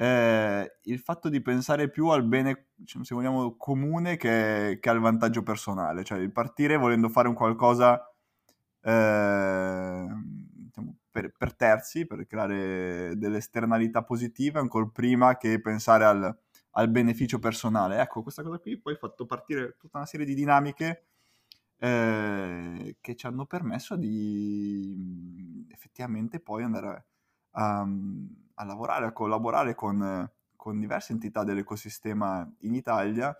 eh, 0.00 0.78
il 0.82 1.00
fatto 1.00 1.28
di 1.28 1.42
pensare 1.42 1.90
più 1.90 2.06
al 2.06 2.22
bene, 2.22 2.68
diciamo, 2.72 3.02
se 3.02 3.16
vogliamo, 3.16 3.56
comune 3.56 4.16
che, 4.16 4.78
che, 4.80 4.88
al 4.90 5.00
vantaggio 5.00 5.42
personale, 5.42 6.04
cioè 6.04 6.18
il 6.18 6.30
partire 6.30 6.76
volendo 6.76 7.08
fare 7.08 7.26
un 7.26 7.34
qualcosa 7.34 8.00
eh, 8.80 10.06
diciamo, 10.06 10.96
per, 11.10 11.32
per, 11.36 11.56
terzi, 11.56 12.06
per 12.06 12.26
creare 12.28 13.14
delle 13.16 13.38
esternalità 13.38 14.04
positive, 14.04 14.60
ancora 14.60 14.86
prima 14.86 15.36
che 15.36 15.60
pensare 15.60 16.04
al, 16.04 16.38
al, 16.72 16.90
beneficio 16.90 17.40
personale. 17.40 18.00
Ecco, 18.00 18.22
questa 18.22 18.44
cosa 18.44 18.58
qui 18.58 18.78
poi 18.78 18.92
ha 18.92 18.98
fatto 18.98 19.26
partire 19.26 19.74
tutta 19.78 19.96
una 19.98 20.06
serie 20.06 20.26
di 20.26 20.34
dinamiche 20.34 21.06
eh, 21.78 22.96
che 23.00 23.16
ci 23.16 23.26
hanno 23.26 23.46
permesso 23.46 23.96
di 23.96 25.66
effettivamente 25.72 26.38
poi 26.38 26.62
andare 26.62 27.06
a 27.52 27.84
a 28.58 28.64
lavorare, 28.64 29.06
a 29.06 29.12
collaborare 29.12 29.74
con, 29.74 30.28
con 30.56 30.80
diverse 30.80 31.12
entità 31.12 31.44
dell'ecosistema 31.44 32.48
in 32.60 32.74
Italia, 32.74 33.34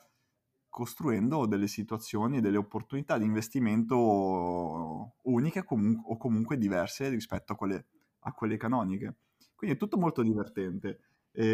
costruendo 0.68 1.46
delle 1.46 1.66
situazioni, 1.66 2.40
delle 2.40 2.56
opportunità 2.56 3.18
di 3.18 3.24
investimento 3.24 5.14
uniche 5.22 5.64
comun- 5.64 6.00
o 6.04 6.16
comunque 6.16 6.56
diverse 6.56 7.08
rispetto 7.08 7.52
a 7.52 7.56
quelle, 7.56 7.86
a 8.20 8.32
quelle 8.32 8.56
canoniche. 8.56 9.16
Quindi 9.56 9.74
è 9.76 9.78
tutto 9.78 9.98
molto 9.98 10.22
divertente. 10.22 11.00
E, 11.32 11.46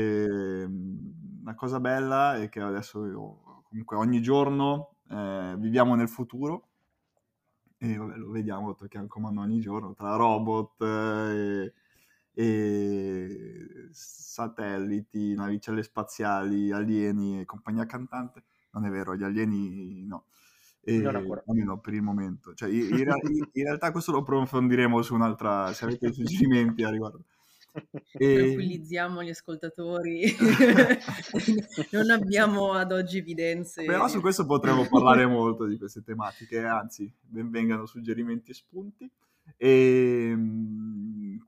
ehm, 0.62 1.42
la 1.44 1.54
cosa 1.54 1.80
bella 1.80 2.36
è 2.36 2.48
che 2.50 2.60
adesso 2.60 3.06
io, 3.06 3.62
comunque 3.68 3.96
ogni 3.96 4.20
giorno 4.20 4.96
eh, 5.08 5.54
viviamo 5.58 5.94
nel 5.94 6.08
futuro 6.08 6.68
e 7.78 7.96
vabbè, 7.96 8.16
lo 8.16 8.30
vediamo, 8.30 8.74
tocchiamo 8.74 9.06
comando 9.06 9.40
ogni 9.40 9.60
giorno 9.60 9.94
tra 9.94 10.16
robot 10.16 10.82
eh, 10.82 10.84
e, 10.86 11.72
e, 12.34 13.88
satelliti, 13.92 15.34
navicelle 15.34 15.82
spaziali, 15.82 16.72
alieni 16.72 17.40
e 17.40 17.44
compagnia 17.44 17.86
cantante. 17.86 18.42
Non 18.72 18.84
è 18.84 18.90
vero, 18.90 19.16
gli 19.16 19.22
alieni 19.22 20.04
no. 20.04 20.26
E. 20.80 21.04
Almeno 21.06 21.78
per 21.78 21.94
il 21.94 22.02
momento. 22.02 22.52
Cioè, 22.52 22.68
in, 22.68 22.98
in, 22.98 23.08
in, 23.52 23.64
realtà 23.64 23.92
questo 23.92 24.12
lo 24.12 24.18
approfondiremo 24.18 25.00
su 25.00 25.14
un'altra, 25.14 25.72
se 25.72 25.84
avete 25.84 26.12
suggerimenti 26.12 26.82
a 26.82 26.90
riguardo. 26.90 27.24
E... 28.12 28.34
Tranquillizziamo 28.36 29.22
gli 29.24 29.30
ascoltatori, 29.30 30.22
non 31.90 32.10
abbiamo 32.10 32.72
ad 32.72 32.92
oggi 32.92 33.18
evidenze. 33.18 33.84
Però 33.84 34.06
su 34.06 34.20
questo 34.20 34.46
potremmo 34.46 34.86
parlare 34.88 35.26
molto 35.26 35.64
di 35.64 35.76
queste 35.76 36.02
tematiche, 36.02 36.64
anzi, 36.64 37.12
benvengano 37.20 37.86
suggerimenti 37.86 38.52
e 38.52 38.54
spunti. 38.54 39.10
E 39.56 40.28
ehm, 40.30 40.93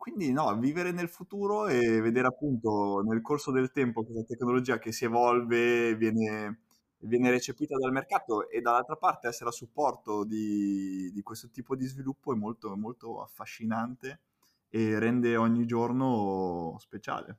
quindi 0.07 0.31
no, 0.31 0.57
vivere 0.57 0.93
nel 0.93 1.09
futuro 1.09 1.67
e 1.67 2.01
vedere 2.01 2.29
appunto 2.29 3.03
nel 3.05 3.21
corso 3.21 3.51
del 3.51 3.73
tempo 3.73 4.05
questa 4.05 4.23
tecnologia 4.23 4.79
che 4.79 4.93
si 4.93 5.05
evolve, 5.05 5.97
viene, 5.97 6.61
viene 6.99 7.29
recepita 7.29 7.77
dal 7.77 7.91
mercato 7.91 8.49
e 8.49 8.61
dall'altra 8.61 8.95
parte 8.95 9.27
essere 9.27 9.51
a 9.51 9.53
supporto 9.53 10.23
di, 10.23 11.11
di 11.13 11.23
questo 11.23 11.51
tipo 11.51 11.75
di 11.75 11.87
sviluppo 11.87 12.33
è 12.33 12.37
molto, 12.37 12.77
molto 12.77 13.21
affascinante 13.21 14.21
e 14.69 14.97
rende 15.01 15.37
ogni 15.37 15.67
giorno 15.67 16.77
speciale. 16.79 17.39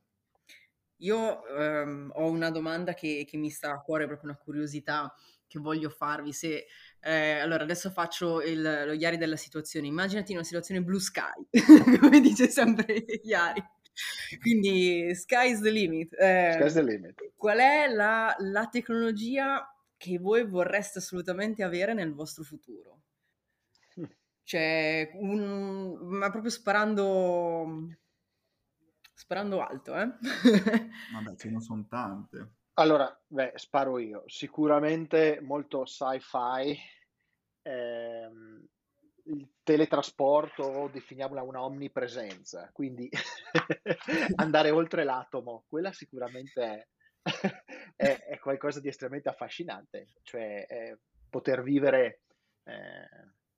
Io 0.98 1.46
ehm, 1.46 2.12
ho 2.16 2.28
una 2.28 2.50
domanda 2.50 2.92
che, 2.92 3.24
che, 3.26 3.38
mi 3.38 3.48
sta 3.48 3.72
a 3.72 3.80
cuore, 3.80 4.06
proprio 4.06 4.28
una 4.28 4.38
curiosità 4.38 5.14
che 5.46 5.58
voglio 5.58 5.88
farvi. 5.88 6.34
Se, 6.34 6.66
eh, 7.00 7.38
allora, 7.38 7.62
adesso 7.62 7.90
faccio 7.90 8.42
il, 8.42 8.60
lo 8.60 8.92
Iari 8.92 9.16
della 9.16 9.36
situazione. 9.36 9.86
Immaginati 9.86 10.32
una 10.32 10.44
situazione 10.44 10.82
blue 10.82 11.00
sky, 11.00 11.46
come 12.00 12.20
dice 12.20 12.48
sempre 12.48 12.94
Iari. 13.22 13.62
Quindi, 14.40 15.14
sky's 15.14 15.60
the 15.60 15.70
limit. 15.70 16.14
Eh, 16.18 16.52
sky's 16.54 16.74
the 16.74 16.82
limit. 16.82 17.32
Qual 17.36 17.58
è 17.58 17.88
la, 17.88 18.34
la 18.38 18.66
tecnologia 18.66 19.74
che 19.96 20.18
voi 20.18 20.46
vorreste 20.46 20.98
assolutamente 20.98 21.62
avere 21.62 21.94
nel 21.94 22.12
vostro 22.12 22.44
futuro? 22.44 23.00
Cioè, 24.48 25.10
un, 25.16 25.98
ma 26.00 26.30
proprio 26.30 26.50
sparando, 26.50 27.86
sparando 29.12 29.62
alto, 29.62 29.94
eh? 29.94 30.06
Vabbè, 31.12 31.36
ce 31.36 31.50
ne 31.50 31.60
sono 31.60 31.86
tante. 31.86 32.52
Allora, 32.78 33.12
beh, 33.26 33.54
sparo 33.56 33.98
io. 33.98 34.22
Sicuramente 34.26 35.40
molto 35.42 35.84
sci-fi. 35.84 36.78
Ehm, 37.62 38.64
il 39.24 39.48
teletrasporto, 39.64 40.88
definiamola 40.92 41.42
una 41.42 41.64
omnipresenza, 41.64 42.70
quindi 42.72 43.10
andare 44.36 44.70
oltre 44.70 45.02
l'atomo, 45.02 45.64
quella 45.68 45.92
sicuramente 45.92 46.62
è, 46.62 46.86
è, 47.96 48.24
è, 48.26 48.38
qualcosa 48.38 48.80
di 48.80 48.88
estremamente 48.88 49.28
affascinante, 49.28 50.12
cioè 50.22 50.96
poter 51.28 51.62
vivere 51.62 52.20
eh, 52.62 53.08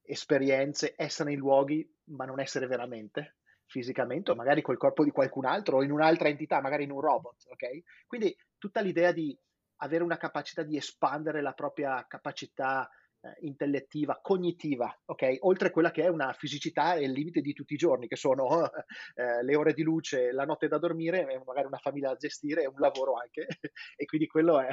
esperienze, 0.02 0.94
essere 0.96 1.32
in 1.32 1.38
luoghi, 1.38 1.88
ma 2.04 2.24
non 2.24 2.40
essere 2.40 2.66
veramente 2.66 3.36
fisicamente, 3.66 4.32
o 4.32 4.34
magari 4.34 4.62
col 4.62 4.78
corpo 4.78 5.04
di 5.04 5.12
qualcun 5.12 5.44
altro, 5.44 5.76
o 5.76 5.82
in 5.84 5.92
un'altra 5.92 6.28
entità, 6.28 6.60
magari 6.60 6.84
in 6.84 6.90
un 6.90 7.00
robot, 7.00 7.44
ok? 7.50 8.06
Quindi 8.08 8.36
tutta 8.61 8.81
l'idea 8.81 9.11
di 9.11 9.37
avere 9.83 10.05
una 10.05 10.19
capacità 10.19 10.62
di 10.62 10.76
espandere 10.76 11.40
la 11.40 11.55
propria 11.55 12.07
capacità 12.07 12.88
eh, 13.23 13.35
intellettiva, 13.40 14.21
cognitiva, 14.23 14.95
ok? 15.07 15.38
Oltre 15.40 15.71
quella 15.71 15.90
che 15.90 16.05
è 16.05 16.09
una 16.09 16.33
fisicità 16.33 16.95
e 16.95 17.05
il 17.05 17.12
limite 17.12 17.40
di 17.40 17.52
tutti 17.52 17.75
i 17.75 17.79
giorni, 17.79 18.07
che 18.07 18.17
sono 18.17 18.47
eh, 19.14 19.43
le 19.43 19.57
ore 19.57 19.73
di 19.73 19.83
luce, 19.83 20.33
la 20.33 20.45
notte 20.45 20.69
da 20.69 20.79
dormire, 20.79 21.25
magari 21.45 21.67
una 21.67 21.79
famiglia 21.79 22.11
da 22.11 22.17
gestire 22.17 22.67
un 22.67 22.79
lavoro 22.79 23.14
anche. 23.14 23.47
e 23.97 24.05
quindi 24.05 24.26
quello 24.26 24.61
è, 24.61 24.69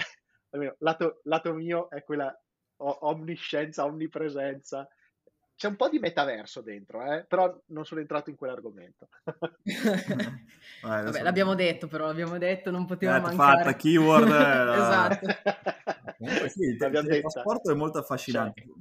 almeno 0.52 0.76
lato, 0.80 1.22
lato 1.24 1.54
mio, 1.54 1.90
è 1.90 2.04
quella 2.04 2.34
omniscienza, 2.80 3.86
omnipresenza, 3.86 4.88
c'è 5.58 5.68
un 5.68 5.76
po' 5.76 5.90
di 5.90 5.98
metaverso 5.98 6.62
dentro, 6.62 7.02
eh? 7.02 7.26
però 7.28 7.64
non 7.70 7.84
sono 7.84 8.00
entrato 8.00 8.30
in 8.30 8.36
quell'argomento. 8.36 9.08
Vabbè, 10.84 11.24
l'abbiamo 11.24 11.56
detto, 11.56 11.88
però 11.88 12.06
l'abbiamo 12.06 12.38
detto, 12.38 12.70
non 12.70 12.86
poteva 12.86 13.20
mancare. 13.20 13.64
Fatta, 13.64 13.76
keyword. 13.76 14.28
esatto. 14.30 15.26
Comunque 16.20 16.50
sì, 16.50 16.62
il, 16.62 16.78
il 16.80 17.22
trasporto 17.22 17.72
è 17.72 17.74
molto 17.74 17.98
affascinante. 17.98 18.62
Certo. 18.62 18.76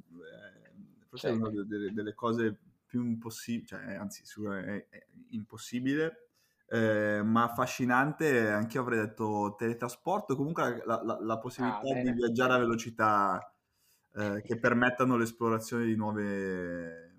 Forse 1.09 1.29
certo. 1.29 1.47
è 1.47 1.51
una 1.51 1.65
delle, 1.65 1.93
delle, 1.95 2.13
cose 2.13 2.59
più 2.85 3.07
impossibili, 3.07 3.67
cioè, 3.69 3.95
anzi, 3.95 4.23
è, 4.47 4.87
è 4.91 5.07
impossibile, 5.31 6.29
eh, 6.69 7.23
ma 7.25 7.45
affascinante. 7.45 8.51
Anche 8.51 8.77
io 8.77 8.83
avrei 8.83 8.99
detto 8.99 9.55
teletrasporto, 9.57 10.37
comunque 10.37 10.83
la, 10.85 11.01
la, 11.03 11.19
la 11.23 11.39
possibilità 11.39 11.81
ah, 11.81 12.03
di 12.03 12.13
viaggiare 12.13 12.53
a 12.53 12.59
velocità 12.59 13.51
eh, 14.17 14.41
che 14.43 14.59
permettano 14.59 15.17
l'esplorazione 15.19 15.85
di, 15.85 15.95
nuove, 15.95 17.15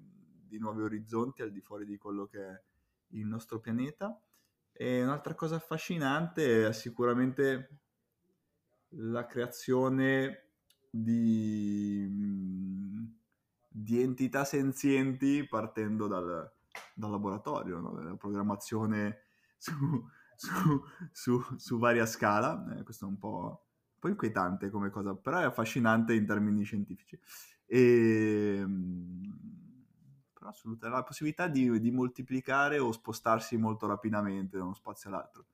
di 0.48 0.58
nuovi 0.58 0.82
orizzonti 0.82 1.44
al 1.44 1.52
di 1.52 1.62
fuori 1.62 1.86
di 1.86 1.96
quello 1.96 2.26
che 2.26 2.40
è 2.40 2.62
il 3.10 3.28
nostro 3.28 3.60
pianeta. 3.60 4.20
E 4.72 5.04
un'altra 5.04 5.36
cosa 5.36 5.58
affascinante 5.58 6.68
è 6.68 6.74
sicuramente 6.74 7.82
la 8.90 9.28
creazione 9.28 10.54
di, 10.90 12.08
di 13.68 14.02
entità 14.02 14.44
senzienti 14.44 15.46
partendo 15.46 16.08
dal, 16.08 16.52
dal 16.96 17.12
laboratorio, 17.12 17.80
no? 17.80 18.02
la 18.02 18.16
programmazione 18.16 19.26
su, 19.56 20.04
su, 20.36 20.82
su, 21.12 21.58
su 21.58 21.78
varia 21.78 22.08
scala. 22.08 22.76
Eh, 22.76 22.82
questo 22.82 23.06
è 23.06 23.08
un 23.08 23.20
po' 23.20 23.67
po' 24.08 24.10
inquietante 24.10 24.70
come 24.70 24.90
cosa, 24.90 25.14
però 25.16 25.40
è 25.40 25.44
affascinante 25.44 26.14
in 26.14 26.26
termini 26.26 26.64
scientifici. 26.64 27.20
E, 27.66 28.58
ehm, 28.60 29.46
però 30.34 30.50
assolutamente 30.50 31.00
la 31.00 31.04
possibilità 31.04 31.48
di, 31.48 31.80
di, 31.80 31.92
moltiplicare 31.92 32.80
o 32.80 32.92
spostarsi 32.92 33.58
molto 33.58 33.88
rapidamente 33.88 34.58
da 34.58 34.64
uno 34.64 34.74
spazio 34.74 35.10
all'altro. 35.10 35.46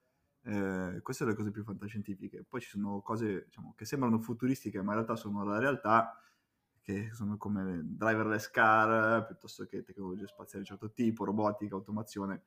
Eh, 0.44 1.00
queste 1.02 1.24
sono 1.24 1.30
le 1.32 1.36
cose 1.36 1.52
più 1.52 1.64
fantascientifiche. 1.64 2.44
Poi 2.48 2.62
ci 2.62 2.70
sono 2.70 3.02
cose 3.02 3.46
diciamo, 3.46 3.74
che 3.76 3.86
sembrano 3.86 4.20
futuristiche, 4.20 4.82
ma 4.82 4.92
in 4.92 5.00
realtà 5.00 5.16
sono 5.16 5.44
la 5.44 5.58
realtà, 5.58 6.18
che 6.82 7.10
sono 7.14 7.38
come 7.38 7.82
driverless 7.84 8.50
car, 8.50 9.26
piuttosto 9.26 9.66
che 9.66 9.84
tecnologie 9.84 10.28
spaziali 10.28 10.64
di 10.64 10.70
certo 10.70 10.92
tipo, 10.92 11.24
robotica, 11.24 11.76
automazione 11.76 12.44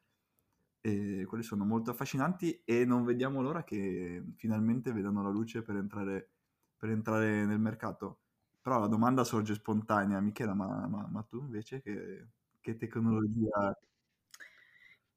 e 0.86 1.24
quelli 1.24 1.42
sono 1.42 1.64
molto 1.64 1.90
affascinanti 1.90 2.62
e 2.64 2.84
non 2.84 3.04
vediamo 3.04 3.42
l'ora 3.42 3.64
che 3.64 4.22
finalmente 4.36 4.92
vedano 4.92 5.20
la 5.20 5.30
luce 5.30 5.62
per 5.62 5.74
entrare, 5.74 6.30
per 6.76 6.90
entrare 6.90 7.44
nel 7.44 7.58
mercato. 7.58 8.20
Però 8.62 8.78
la 8.78 8.86
domanda 8.86 9.24
sorge 9.24 9.54
spontanea, 9.54 10.20
Michela, 10.20 10.54
ma, 10.54 10.86
ma, 10.86 11.08
ma 11.10 11.22
tu 11.22 11.38
invece 11.40 11.82
che, 11.82 12.28
che, 12.60 12.76
tecnologia... 12.76 13.76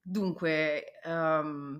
Dunque, 0.01 0.85
um, 1.03 1.79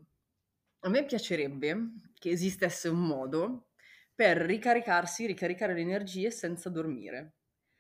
a 0.81 0.89
me 0.89 1.05
piacerebbe 1.05 1.93
che 2.13 2.29
esistesse 2.29 2.89
un 2.89 3.03
modo 3.03 3.69
per 4.13 4.37
ricaricarsi, 4.37 5.25
ricaricare 5.25 5.73
le 5.73 5.81
energie 5.81 6.29
senza 6.29 6.69
dormire. 6.69 7.37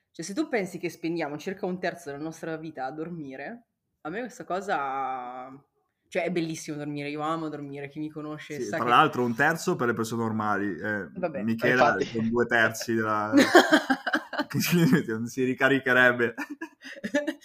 Cioè, 0.09 0.25
se 0.25 0.33
tu 0.33 0.49
pensi 0.49 0.79
che 0.79 0.89
spendiamo 0.89 1.37
circa 1.37 1.67
un 1.67 1.79
terzo 1.79 2.09
della 2.09 2.23
nostra 2.23 2.57
vita 2.57 2.85
a 2.85 2.91
dormire, 2.91 3.67
a 4.01 4.09
me 4.09 4.21
questa 4.21 4.45
cosa 4.45 5.69
cioè 6.09 6.23
è 6.23 6.31
bellissimo 6.31 6.75
dormire, 6.75 7.09
io 7.09 7.21
amo 7.21 7.49
dormire, 7.49 7.87
chi 7.87 7.99
mi 7.99 8.09
conosce 8.09 8.55
sì, 8.55 8.63
sa 8.63 8.77
Tra 8.77 8.85
che... 8.85 8.91
l'altro 8.91 9.23
un 9.23 9.35
terzo 9.35 9.75
per 9.75 9.87
le 9.87 9.93
persone 9.93 10.23
normali, 10.23 10.75
eh, 10.75 11.07
Vabbè, 11.13 11.43
Michela 11.43 11.95
con 12.11 12.27
due 12.27 12.45
terzi 12.47 12.95
della... 12.95 13.31
non 15.07 15.27
si 15.27 15.43
ricaricherebbe. 15.43 16.33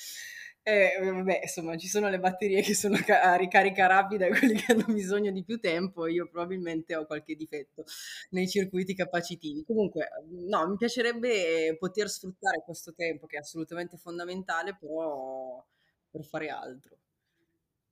Eh, 0.67 0.99
vabbè, 0.99 1.41
insomma, 1.43 1.77
ci 1.77 1.89
sono 1.89 2.09
le 2.09 2.19
batterie 2.19 2.63
che 2.63 2.75
sono 2.75 2.97
a 3.07 3.35
ricarica 3.35 3.87
rapida 3.87 4.25
e 4.25 4.31
quelli 4.31 4.55
che 4.55 4.73
hanno 4.73 4.87
bisogno 4.87 5.31
di 5.31 5.45
più 5.45 5.61
tempo. 5.61 6.07
Io 6.07 6.27
probabilmente 6.27 6.97
ho 6.97 7.05
qualche 7.05 7.35
difetto 7.35 7.85
nei 8.31 8.49
circuiti 8.49 8.95
capacitivi. 8.95 9.63
Comunque, 9.63 10.09
no, 10.49 10.67
mi 10.67 10.79
piacerebbe 10.79 11.77
poter 11.79 12.09
sfruttare 12.09 12.63
questo 12.65 12.95
tempo 12.95 13.27
che 13.27 13.37
è 13.37 13.41
assolutamente 13.41 13.99
fondamentale, 13.99 14.75
però 14.81 15.63
per 16.11 16.25
fare 16.25 16.49
altro 16.49 16.97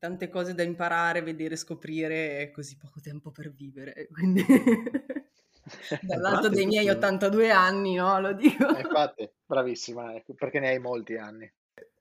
tante 0.03 0.29
cose 0.29 0.53
da 0.53 0.65
imparare, 0.65 1.23
vedere, 1.23 1.55
scoprire 1.55 2.41
e 2.41 2.51
così 2.51 2.77
poco 2.77 2.99
tempo 3.01 3.31
per 3.31 3.53
vivere. 3.53 4.09
Quindi 4.11 4.45
dall'alto 6.03 6.49
dei 6.49 6.67
miei 6.67 6.89
82 6.89 7.53
anni, 7.53 7.95
no? 7.95 8.19
Lo 8.19 8.33
dico. 8.33 8.77
Eh, 8.77 8.81
infatti, 8.81 9.31
bravissima, 9.47 10.13
ecco, 10.17 10.35
perché 10.35 10.59
ne 10.59 10.71
hai 10.71 10.81
molti 10.81 11.15
anni. 11.17 11.49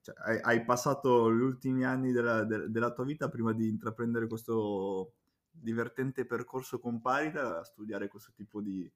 Cioè, 0.01 0.15
hai, 0.17 0.39
hai, 0.41 0.65
passato 0.65 1.31
gli 1.31 1.41
ultimi 1.41 1.85
anni 1.85 2.11
della, 2.11 2.43
de, 2.43 2.71
della, 2.71 2.91
tua 2.91 3.05
vita 3.05 3.29
prima 3.29 3.53
di 3.53 3.67
intraprendere 3.67 4.25
questo 4.25 5.13
divertente 5.51 6.25
percorso 6.25 6.79
con 6.79 7.01
Parita 7.01 7.59
a 7.59 7.63
studiare 7.63 8.07
questo 8.07 8.31
tipo 8.35 8.61
di, 8.61 8.91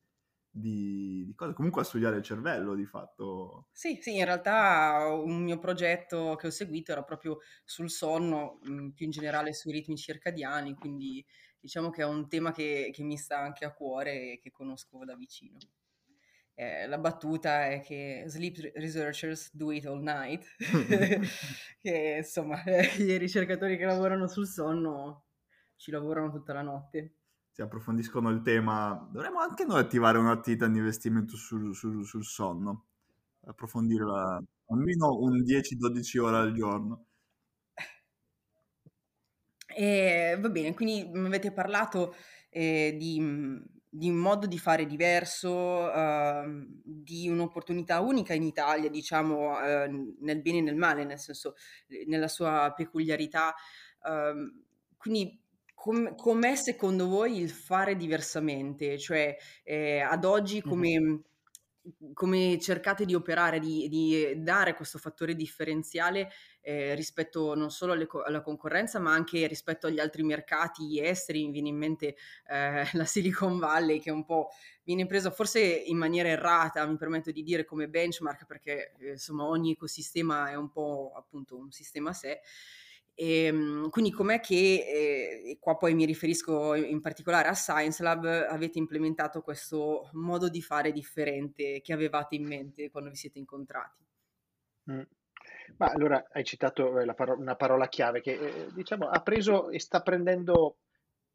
di, 0.59 1.23
di 1.25 1.33
cose, 1.35 1.53
comunque 1.53 1.81
a 1.81 1.85
studiare 1.85 2.17
il 2.17 2.23
cervello 2.23 2.75
di 2.75 2.85
fatto. 2.85 3.67
Sì, 3.77 3.97
sì, 4.01 4.15
in 4.15 4.23
realtà 4.23 5.05
un 5.11 5.43
mio 5.43 5.59
progetto 5.59 6.35
che 6.37 6.47
ho 6.47 6.49
seguito 6.49 6.93
era 6.93 7.03
proprio 7.03 7.39
sul 7.65 7.89
sonno, 7.89 8.59
mh, 8.61 8.89
più 8.91 9.05
in 9.05 9.11
generale 9.11 9.53
sui 9.53 9.73
ritmi 9.73 9.97
circadiani, 9.97 10.73
quindi 10.75 11.23
diciamo 11.59 11.89
che 11.89 12.01
è 12.03 12.05
un 12.05 12.29
tema 12.29 12.53
che, 12.53 12.89
che 12.93 13.03
mi 13.03 13.17
sta 13.17 13.37
anche 13.39 13.65
a 13.65 13.73
cuore 13.73 14.31
e 14.33 14.39
che 14.39 14.49
conosco 14.51 15.03
da 15.03 15.15
vicino. 15.17 15.57
Eh, 16.57 16.87
la 16.87 16.97
battuta 16.97 17.67
è 17.67 17.81
che 17.81 18.23
sleep 18.27 18.71
researchers 18.75 19.53
do 19.53 19.71
it 19.71 19.85
all 19.85 20.01
night, 20.01 20.45
che 21.81 22.15
insomma 22.19 22.63
i 22.97 23.17
ricercatori 23.17 23.77
che 23.77 23.83
lavorano 23.85 24.27
sul 24.27 24.47
sonno 24.47 25.25
ci 25.75 25.91
lavorano 25.91 26.31
tutta 26.31 26.53
la 26.53 26.61
notte 26.61 27.15
si 27.55 27.61
approfondiscono 27.61 28.31
il 28.31 28.41
tema, 28.41 29.07
dovremmo 29.09 29.39
anche 29.39 29.63
noi 29.63 29.79
attivare 29.79 30.17
un'attività 30.17 30.67
di 30.67 30.77
investimento 30.77 31.37
sul, 31.37 31.73
sul, 31.73 32.05
sul 32.05 32.25
sonno, 32.25 32.87
approfondirla 33.45 34.43
almeno 34.65 35.17
un 35.19 35.41
10-12 35.41 36.19
ore 36.19 36.35
al 36.35 36.51
giorno. 36.53 37.05
E, 39.67 40.37
va 40.37 40.49
bene, 40.49 40.73
quindi 40.73 41.09
mi 41.13 41.27
avete 41.27 41.53
parlato 41.53 42.13
eh, 42.49 42.93
di, 42.99 43.23
di, 43.89 44.09
un 44.09 44.17
modo 44.17 44.47
di 44.47 44.59
fare 44.59 44.85
diverso, 44.85 45.53
uh, 45.53 46.67
di 46.83 47.29
un'opportunità 47.29 48.01
unica 48.01 48.33
in 48.33 48.43
Italia, 48.43 48.89
diciamo, 48.89 49.51
uh, 49.51 50.15
nel 50.19 50.41
bene 50.41 50.57
e 50.57 50.61
nel 50.61 50.75
male, 50.75 51.05
nel 51.05 51.19
senso, 51.19 51.55
nella 52.05 52.27
sua 52.27 52.73
peculiarità. 52.75 53.55
Uh, 54.01 54.63
quindi 54.97 55.41
com- 55.85 56.15
com'è 56.15 56.55
secondo 56.55 57.07
voi 57.07 57.39
il 57.39 57.51
fare 57.51 57.95
diversamente? 57.95 58.97
Cioè, 58.97 59.37
eh, 59.63 59.99
ad 59.99 60.25
oggi 60.25 60.59
come, 60.59 60.99
mm-hmm. 60.99 62.11
come, 62.13 62.57
cercate 62.59 63.05
di 63.05 63.13
operare, 63.13 63.59
di, 63.59 63.87
di, 63.87 64.41
dare 64.41 64.73
questo 64.73 64.97
fattore 64.97 65.35
differenziale 65.35 66.31
eh, 66.61 66.95
rispetto 66.95 67.53
non 67.53 67.69
solo 67.69 68.03
co- 68.07 68.23
alla 68.23 68.41
concorrenza, 68.41 68.97
ma 68.97 69.13
anche 69.13 69.45
rispetto 69.45 69.85
agli 69.85 69.99
altri 69.99 70.23
mercati 70.23 70.99
esteri? 70.99 71.45
Mi 71.45 71.51
viene 71.51 71.69
in 71.69 71.77
mente 71.77 72.15
eh, 72.47 72.85
la 72.93 73.05
Silicon 73.05 73.59
Valley 73.59 73.99
che 73.99 74.09
un 74.09 74.25
po' 74.25 74.49
viene 74.83 75.05
presa 75.05 75.29
forse 75.29 75.61
in 75.61 75.97
maniera 75.97 76.29
errata, 76.29 76.83
mi 76.87 76.97
permetto 76.97 77.29
di 77.29 77.43
dire 77.43 77.63
come 77.63 77.87
benchmark, 77.87 78.47
perché 78.47 78.93
eh, 78.97 79.11
insomma 79.11 79.45
ogni 79.45 79.73
ecosistema 79.73 80.49
è 80.49 80.55
un 80.55 80.71
po' 80.71 81.13
appunto 81.15 81.55
un 81.55 81.69
sistema 81.69 82.09
a 82.09 82.13
sé. 82.13 82.39
E, 83.15 83.45
ehm, 83.45 83.89
quindi 83.89 84.11
com'è 84.11 84.39
che, 84.41 84.55
eh, 84.55 85.51
e 85.51 85.57
qua 85.59 85.77
poi 85.77 85.93
mi 85.95 86.05
riferisco 86.05 86.75
in 86.75 86.99
particolare 87.01 87.47
a 87.47 87.53
Science 87.53 88.03
Lab, 88.03 88.25
avete 88.25 88.77
implementato 88.77 89.41
questo 89.41 90.09
modo 90.13 90.49
di 90.49 90.61
fare 90.61 90.91
differente 90.91 91.81
che 91.81 91.93
avevate 91.93 92.35
in 92.35 92.45
mente 92.45 92.91
quando 92.91 93.09
vi 93.09 93.15
siete 93.15 93.39
incontrati? 93.39 94.03
Mm. 94.91 95.01
Ma 95.77 95.87
allora 95.87 96.23
hai 96.31 96.43
citato 96.43 96.99
eh, 96.99 97.13
paro- 97.13 97.37
una 97.39 97.55
parola 97.55 97.87
chiave 97.87 98.21
che 98.21 98.33
eh, 98.33 98.67
diciamo 98.73 99.07
ha 99.07 99.21
preso 99.21 99.69
e 99.69 99.79
sta 99.79 100.01
prendendo 100.01 100.77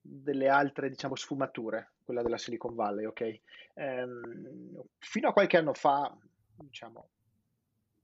delle 0.00 0.48
altre 0.48 0.88
diciamo 0.88 1.14
sfumature, 1.14 1.92
quella 2.04 2.22
della 2.22 2.38
Silicon 2.38 2.74
Valley, 2.74 3.06
ok? 3.06 3.40
Ehm, 3.74 4.82
fino 4.98 5.28
a 5.28 5.32
qualche 5.32 5.56
anno 5.56 5.74
fa, 5.74 6.14
diciamo 6.56 7.08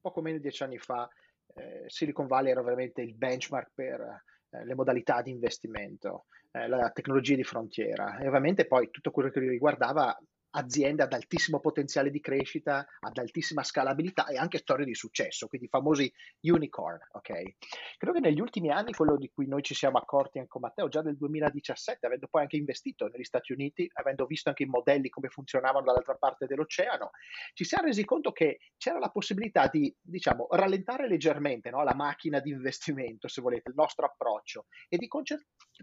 poco 0.00 0.21
meno 0.21 0.37
di 0.37 0.42
dieci 0.42 0.62
anni 0.62 0.78
fa, 0.78 1.09
eh, 1.56 1.84
Silicon 1.86 2.26
Valley 2.26 2.50
era 2.50 2.62
veramente 2.62 3.02
il 3.02 3.14
benchmark 3.14 3.70
per 3.75 4.22
eh, 4.50 4.64
le 4.64 4.75
modalità 4.75 5.22
di 5.22 5.30
investimento, 5.30 6.26
eh, 6.52 6.68
la 6.68 6.90
tecnologia 6.90 7.34
di 7.34 7.44
frontiera. 7.44 8.18
E 8.18 8.26
ovviamente 8.28 8.66
poi 8.66 8.90
tutto 8.90 9.11
quello 9.11 9.31
che 9.31 9.40
riguardava 9.40 10.16
aziende 10.50 11.02
ad 11.02 11.12
altissimo 11.12 11.61
potenziale 11.61 12.11
di 12.11 12.20
crescita, 12.20 12.87
ad 13.00 13.18
altissima 13.18 13.62
scalabilità 13.62 14.26
e 14.26 14.37
anche 14.37 14.59
storie 14.59 14.87
di 14.87 14.94
successo, 14.94 15.46
quindi 15.46 15.66
i 15.66 15.70
famosi 15.70 16.12
unicorn. 16.42 16.98
Okay? 17.12 17.56
Credo 17.96 18.14
che 18.14 18.20
negli 18.20 18.40
ultimi 18.40 18.70
anni 18.70 18.92
quello 18.92 19.16
di 19.16 19.30
cui 19.32 19.46
noi 19.46 19.62
ci 19.62 19.74
siamo 19.74 19.98
accorti 19.98 20.38
anche 20.38 20.50
con 20.50 20.62
Matteo 20.62 20.88
già 20.88 21.02
nel 21.02 21.16
2017, 21.16 22.06
avendo 22.06 22.28
poi 22.28 22.42
anche 22.42 22.56
investito 22.56 23.09
negli 23.09 23.24
Stati 23.24 23.52
Uniti, 23.52 23.88
avendo 23.94 24.26
visto 24.26 24.48
anche 24.48 24.62
i 24.62 24.66
modelli 24.66 25.09
come 25.09 25.28
funzionavano 25.28 25.85
dall'altra 25.85 26.14
parte 26.14 26.46
dell'oceano, 26.46 27.11
ci 27.52 27.64
siamo 27.64 27.87
resi 27.87 28.04
conto 28.04 28.32
che 28.32 28.59
c'era 28.76 28.98
la 28.98 29.11
possibilità 29.11 29.68
di, 29.68 29.94
diciamo, 30.00 30.46
rallentare 30.50 31.09
leggermente 31.09 31.70
no? 31.70 31.82
la 31.82 31.94
macchina 31.94 32.40
di 32.40 32.50
investimento, 32.50 33.28
se 33.28 33.40
volete, 33.40 33.70
il 33.70 33.74
nostro 33.76 34.06
approccio 34.06 34.66
e 34.88 34.96
di 34.96 35.09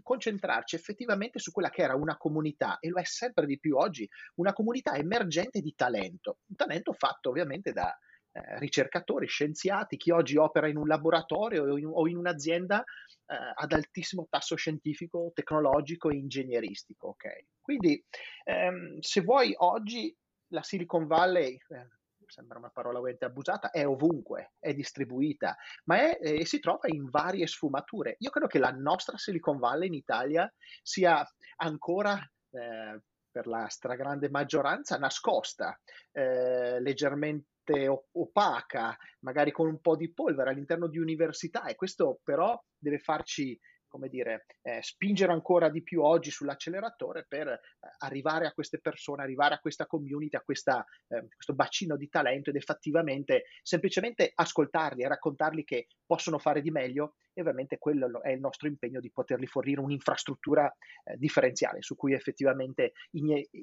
concentrarci 0.02 0.76
effettivamente 0.76 1.38
su 1.38 1.52
quella 1.52 1.70
che 1.70 1.82
era 1.82 1.94
una 1.94 2.16
comunità, 2.16 2.78
e 2.78 2.88
lo 2.88 2.98
è 2.98 3.04
sempre 3.04 3.46
di 3.46 3.58
più 3.58 3.76
oggi, 3.76 4.08
una 4.36 4.52
comunità 4.52 4.63
comunità 4.64 4.94
emergente 4.94 5.60
di 5.60 5.74
talento, 5.76 6.38
un 6.46 6.56
talento 6.56 6.94
fatto 6.94 7.28
ovviamente 7.28 7.72
da 7.72 7.94
eh, 8.32 8.58
ricercatori, 8.58 9.26
scienziati, 9.26 9.98
chi 9.98 10.10
oggi 10.10 10.38
opera 10.38 10.68
in 10.68 10.78
un 10.78 10.88
laboratorio 10.88 11.64
o 11.64 11.78
in, 11.78 11.86
o 11.86 12.08
in 12.08 12.16
un'azienda 12.16 12.80
eh, 12.80 13.36
ad 13.54 13.72
altissimo 13.72 14.26
tasso 14.30 14.56
scientifico, 14.56 15.30
tecnologico 15.34 16.08
e 16.08 16.16
ingegneristico. 16.16 17.08
Okay? 17.08 17.46
Quindi 17.60 18.02
ehm, 18.44 18.98
se 19.00 19.20
vuoi 19.20 19.54
oggi 19.58 20.16
la 20.48 20.62
Silicon 20.62 21.06
Valley, 21.06 21.56
eh, 21.68 21.88
sembra 22.26 22.58
una 22.58 22.70
parola 22.70 22.98
ovviamente 22.98 23.26
abusata, 23.26 23.70
è 23.70 23.86
ovunque, 23.86 24.54
è 24.58 24.72
distribuita, 24.72 25.56
ma 25.84 25.98
è, 25.98 26.18
eh, 26.20 26.46
si 26.46 26.58
trova 26.58 26.88
in 26.88 27.10
varie 27.10 27.46
sfumature. 27.46 28.16
Io 28.20 28.30
credo 28.30 28.46
che 28.46 28.58
la 28.58 28.70
nostra 28.70 29.18
Silicon 29.18 29.58
Valley 29.58 29.88
in 29.88 29.94
Italia 29.94 30.50
sia 30.82 31.22
ancora 31.56 32.18
eh, 32.50 33.00
per 33.34 33.48
la 33.48 33.66
stragrande 33.68 34.30
maggioranza 34.30 34.96
nascosta, 34.96 35.76
eh, 36.12 36.78
leggermente 36.80 37.88
opaca, 38.12 38.96
magari 39.22 39.50
con 39.50 39.66
un 39.66 39.80
po' 39.80 39.96
di 39.96 40.12
polvere 40.12 40.50
all'interno 40.50 40.86
di 40.86 40.98
università 40.98 41.64
e 41.64 41.74
questo 41.74 42.20
però 42.22 42.56
deve 42.78 43.00
farci 43.00 43.58
come 43.94 44.08
dire, 44.08 44.46
eh, 44.62 44.82
spingere 44.82 45.30
ancora 45.30 45.68
di 45.68 45.80
più 45.84 46.02
oggi 46.02 46.32
sull'acceleratore 46.32 47.26
per 47.28 47.46
eh, 47.46 47.60
arrivare 47.98 48.44
a 48.44 48.52
queste 48.52 48.80
persone, 48.80 49.22
arrivare 49.22 49.54
a 49.54 49.60
questa 49.60 49.86
community, 49.86 50.34
a 50.34 50.40
questa, 50.40 50.84
eh, 51.06 51.28
questo 51.32 51.54
bacino 51.54 51.96
di 51.96 52.08
talento 52.08 52.50
ed 52.50 52.56
effettivamente 52.56 53.44
semplicemente 53.62 54.32
ascoltarli 54.34 55.04
e 55.04 55.08
raccontarli 55.08 55.62
che 55.62 55.86
possono 56.04 56.40
fare 56.40 56.60
di 56.60 56.72
meglio 56.72 57.14
e 57.32 57.42
ovviamente 57.42 57.78
quello 57.78 58.20
è 58.20 58.30
il 58.30 58.40
nostro 58.40 58.66
impegno 58.66 58.98
di 58.98 59.12
poterli 59.12 59.46
fornire 59.46 59.80
un'infrastruttura 59.80 60.66
eh, 61.04 61.16
differenziale 61.16 61.80
su 61.80 61.94
cui 61.94 62.14
effettivamente 62.14 62.94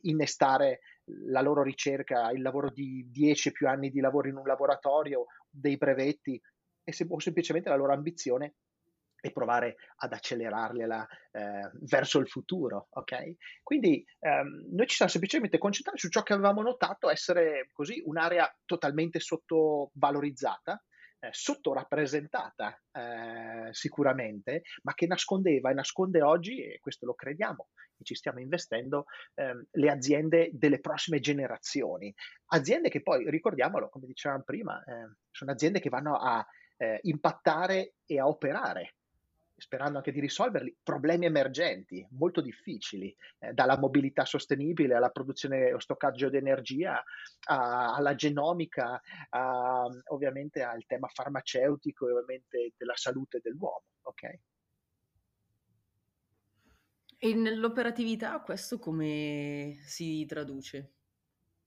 innestare 0.04 0.80
la 1.26 1.42
loro 1.42 1.62
ricerca, 1.62 2.32
il 2.32 2.42
lavoro 2.42 2.70
di 2.70 3.06
10 3.12 3.52
più 3.52 3.68
anni 3.68 3.90
di 3.90 4.00
lavoro 4.00 4.30
in 4.30 4.38
un 4.38 4.46
laboratorio, 4.46 5.26
dei 5.50 5.76
brevetti 5.76 6.42
e 6.86 6.94
se, 6.94 7.06
o 7.10 7.20
semplicemente 7.20 7.68
la 7.68 7.76
loro 7.76 7.92
ambizione 7.92 8.54
e 9.22 9.32
provare 9.32 9.76
ad 9.98 10.12
accelerargliela 10.12 11.08
eh, 11.32 11.72
verso 11.82 12.20
il 12.20 12.28
futuro, 12.28 12.88
ok? 12.90 13.36
Quindi 13.64 14.04
ehm, 14.20 14.68
noi 14.72 14.88
ci 14.88 14.96
siamo 14.96 15.12
semplicemente 15.12 15.58
concentrati 15.58 16.00
su 16.00 16.10
ciò 16.10 16.24
che 16.24 16.34
avevamo 16.34 16.62
notato 16.62 17.10
essere 17.10 17.70
così 17.72 18.02
un'area 18.04 18.52
totalmente 18.66 19.20
sottovalorizzata, 19.20 20.84
eh, 21.20 21.30
sottorappresentata 21.32 22.82
eh, 22.92 23.70
sicuramente, 23.72 24.64
ma 24.82 24.94
che 24.96 25.06
nascondeva 25.06 25.70
e 25.70 25.74
nasconde 25.76 26.24
oggi, 26.24 26.64
e 26.64 26.80
questo 26.80 27.06
lo 27.06 27.14
crediamo, 27.14 27.68
e 27.96 28.04
ci 28.04 28.16
stiamo 28.16 28.40
investendo, 28.40 29.06
ehm, 29.36 29.68
le 29.70 29.92
aziende 29.92 30.50
delle 30.52 30.80
prossime 30.80 31.20
generazioni. 31.20 32.12
Aziende 32.48 32.90
che 32.90 33.04
poi, 33.04 33.30
ricordiamolo, 33.30 33.90
come 33.90 34.08
dicevamo 34.08 34.42
prima, 34.44 34.84
eh, 34.84 35.16
sono 35.30 35.52
aziende 35.52 35.80
che 35.80 35.90
vanno 35.90 36.18
a 36.18 36.44
eh, 36.78 37.00
impattare 37.04 37.94
e 38.08 38.20
a 38.20 38.28
operare 38.28 38.96
sperando 39.62 39.98
anche 39.98 40.12
di 40.12 40.20
risolverli, 40.20 40.76
problemi 40.82 41.28
emergenti 41.28 42.06
molto 42.12 42.42
difficili, 42.42 43.16
eh, 43.38 43.54
dalla 43.54 43.78
mobilità 43.78 44.26
sostenibile 44.26 44.96
alla 44.96 45.12
produzione 45.12 45.70
e 45.70 45.80
stoccaggio 45.80 46.30
di 46.30 46.38
energia, 46.38 47.04
a, 47.46 47.94
alla 47.94 48.16
genomica, 48.16 49.00
a, 49.30 49.86
ovviamente 50.08 50.64
al 50.64 50.84
tema 50.88 51.08
farmaceutico 51.10 52.08
e 52.08 52.12
ovviamente 52.12 52.74
della 52.76 52.96
salute 52.96 53.40
dell'uomo. 53.40 53.84
Okay? 54.02 54.40
E 57.20 57.34
nell'operatività 57.36 58.42
questo 58.42 58.80
come 58.80 59.78
si 59.84 60.26
traduce? 60.26 60.94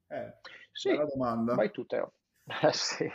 Eh, 0.08 0.34
sì, 0.72 0.88
bella 0.88 1.04
domanda. 1.04 1.54
Vai 1.54 1.70
tu 1.70 1.86
Teo. 1.86 2.12
Eh, 2.44 2.72
sì. 2.74 3.08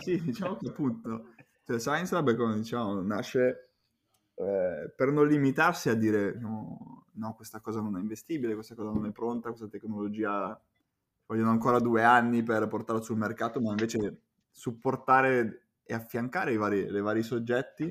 sì, 0.00 0.20
diciamo 0.24 0.56
che 0.56 0.68
appunto 0.68 1.34
cioè, 1.64 1.78
Science 1.78 2.12
Lab, 2.12 2.34
come 2.34 2.56
diciamo, 2.56 3.00
nasce 3.00 3.71
eh, 4.34 4.92
per 4.94 5.12
non 5.12 5.26
limitarsi 5.26 5.88
a 5.88 5.94
dire 5.94 6.38
no, 6.38 7.06
no, 7.12 7.34
questa 7.34 7.60
cosa 7.60 7.80
non 7.80 7.96
è 7.96 8.00
investibile, 8.00 8.54
questa 8.54 8.74
cosa 8.74 8.90
non 8.90 9.06
è 9.06 9.10
pronta, 9.10 9.48
questa 9.48 9.68
tecnologia 9.68 10.58
vogliono 11.26 11.50
ancora 11.50 11.78
due 11.78 12.02
anni 12.02 12.42
per 12.42 12.66
portarla 12.68 13.02
sul 13.02 13.16
mercato, 13.16 13.60
ma 13.60 13.70
invece 13.70 14.20
supportare 14.50 15.66
e 15.84 15.94
affiancare 15.94 16.52
i 16.52 16.56
vari, 16.56 17.00
vari 17.00 17.22
soggetti 17.22 17.90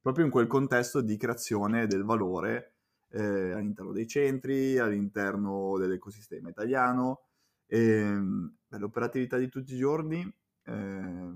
proprio 0.00 0.24
in 0.24 0.30
quel 0.30 0.46
contesto 0.46 1.00
di 1.00 1.16
creazione 1.16 1.86
del 1.88 2.04
valore 2.04 2.74
eh, 3.10 3.52
all'interno 3.52 3.92
dei 3.92 4.06
centri, 4.06 4.78
all'interno 4.78 5.76
dell'ecosistema 5.78 6.48
italiano. 6.48 7.22
E, 7.66 7.80
ehm, 7.80 8.56
per 8.68 8.80
l'operatività 8.80 9.36
di 9.36 9.48
tutti 9.48 9.74
i 9.74 9.78
giorni 9.78 10.22
eh, 10.64 11.32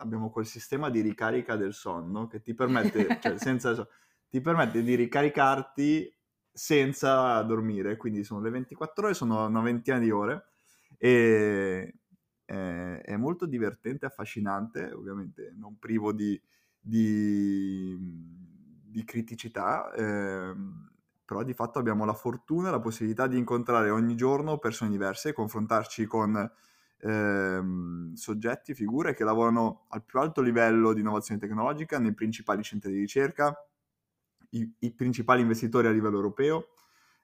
abbiamo 0.00 0.30
quel 0.30 0.46
sistema 0.46 0.90
di 0.90 1.00
ricarica 1.00 1.56
del 1.56 1.72
sonno 1.72 2.26
che 2.26 2.40
ti 2.40 2.54
permette, 2.54 3.18
cioè 3.20 3.38
senza, 3.38 3.86
ti 4.28 4.40
permette 4.40 4.82
di 4.82 4.94
ricaricarti 4.94 6.12
senza 6.52 7.40
dormire, 7.42 7.96
quindi 7.96 8.24
sono 8.24 8.40
le 8.40 8.50
24 8.50 9.06
ore, 9.06 9.14
sono 9.14 9.46
una 9.46 9.60
ventina 9.60 9.98
di 9.98 10.10
ore 10.10 10.46
e 10.98 12.00
eh, 12.44 13.00
è 13.00 13.16
molto 13.16 13.46
divertente, 13.46 14.06
affascinante, 14.06 14.90
ovviamente 14.92 15.52
non 15.56 15.78
privo 15.78 16.12
di, 16.12 16.40
di, 16.80 17.96
di 18.84 19.04
criticità, 19.04 19.92
eh, 19.92 20.52
però 21.24 21.44
di 21.44 21.54
fatto 21.54 21.78
abbiamo 21.78 22.04
la 22.04 22.14
fortuna 22.14 22.70
la 22.70 22.80
possibilità 22.80 23.28
di 23.28 23.38
incontrare 23.38 23.90
ogni 23.90 24.16
giorno 24.16 24.58
persone 24.58 24.90
diverse, 24.90 25.32
confrontarci 25.32 26.06
con 26.06 26.50
ehm, 27.02 28.14
soggetti, 28.14 28.74
figure 28.74 29.14
che 29.14 29.24
lavorano 29.24 29.86
al 29.88 30.04
più 30.04 30.18
alto 30.20 30.40
livello 30.40 30.92
di 30.92 31.00
innovazione 31.00 31.40
tecnologica 31.40 31.98
nei 31.98 32.14
principali 32.14 32.62
centri 32.62 32.92
di 32.92 32.98
ricerca, 32.98 33.54
i, 34.50 34.74
i 34.80 34.92
principali 34.92 35.42
investitori 35.42 35.86
a 35.86 35.90
livello 35.90 36.16
europeo. 36.16 36.68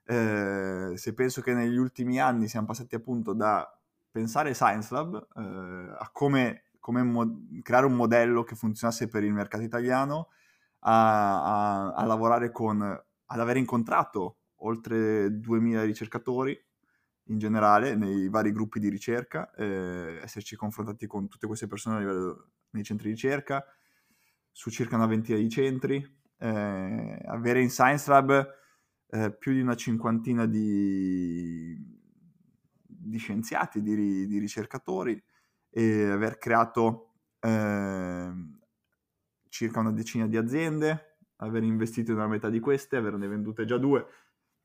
Eh, 0.05 0.93
se 0.95 1.15
penso 1.15 1.41
che 1.41 1.53
negli 1.53 1.77
ultimi 1.77 2.21
anni 2.21 2.49
siamo 2.49 2.67
passati 2.67 2.95
appunto 2.95 3.33
da 3.33 3.69
pensare 4.11 4.55
Science 4.55 4.95
Lab 4.95 5.27
eh, 5.37 5.95
a 5.99 6.09
come, 6.13 6.65
come 6.79 7.03
mo- 7.03 7.47
creare 7.63 7.87
un 7.87 7.95
modello 7.95 8.45
che 8.45 8.55
funzionasse 8.55 9.09
per 9.09 9.25
il 9.25 9.33
mercato 9.33 9.65
italiano, 9.65 10.29
a, 10.81 11.89
a, 11.89 11.93
a 11.95 12.05
lavorare 12.05 12.51
con, 12.53 12.81
ad 12.83 13.41
aver 13.41 13.57
incontrato 13.57 14.39
oltre 14.61 15.39
2000 15.39 15.83
ricercatori 15.83 16.59
in 17.29 17.39
generale 17.39 17.95
nei 17.95 18.29
vari 18.29 18.53
gruppi 18.53 18.79
di 18.79 18.89
ricerca, 18.89 19.53
eh, 19.55 20.21
esserci 20.23 20.57
confrontati 20.57 21.07
con 21.07 21.29
tutte 21.29 21.47
queste 21.47 21.67
persone 21.67 21.97
a 21.97 21.99
livello 22.01 22.51
nei 22.71 22.85
centri 22.85 23.09
di 23.09 23.15
ricerca, 23.15 23.65
su 24.53 24.71
circa 24.71 24.97
una 24.97 25.07
ventina 25.07 25.39
di 25.39 25.49
centri, 25.49 26.05
eh, 26.39 27.19
avere 27.25 27.61
in 27.61 27.71
Science 27.71 28.11
Lab 28.11 28.55
eh, 29.09 29.33
più 29.33 29.53
di 29.53 29.61
una 29.61 29.75
cinquantina 29.75 30.47
di, 30.47 31.77
di 32.83 33.19
scienziati, 33.19 33.83
di, 33.83 34.27
di, 34.27 34.39
ricercatori 34.39 35.23
e 35.71 36.11
aver 36.11 36.39
creato 36.39 37.15
ehm, 37.41 38.59
circa 39.49 39.81
una 39.81 39.93
decina 39.93 40.27
di 40.27 40.37
aziende, 40.37 41.19
aver 41.37 41.63
investito 41.63 42.13
in 42.13 42.19
una 42.19 42.29
metà 42.29 42.49
di 42.49 42.61
queste, 42.61 42.97
averne 42.97 43.27
vendute 43.27 43.65
già 43.65 43.79
due, 43.79 44.07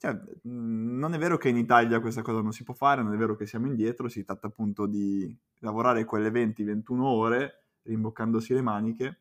cioè, 0.02 0.20
mhmm, 0.42 0.98
non 0.98 1.14
è 1.14 1.20
vero 1.20 1.38
che 1.38 1.50
in 1.50 1.58
Italia 1.58 2.00
questa 2.00 2.24
cosa 2.24 2.42
non 2.42 2.54
si 2.54 2.64
può 2.64 2.74
fare, 2.74 3.04
non 3.04 3.14
è 3.14 3.18
vero 3.18 3.36
che 3.36 3.46
siamo 3.46 3.68
indietro, 3.68 4.10
si 4.10 4.24
tratta 4.24 4.48
appunto 4.48 4.88
di 4.88 5.38
lavorare 5.60 6.06
quelle 6.06 6.32
20-21 6.32 7.02
ore 7.02 7.66
rimboccandosi 7.84 8.56
le 8.56 8.62
maniche 8.62 9.20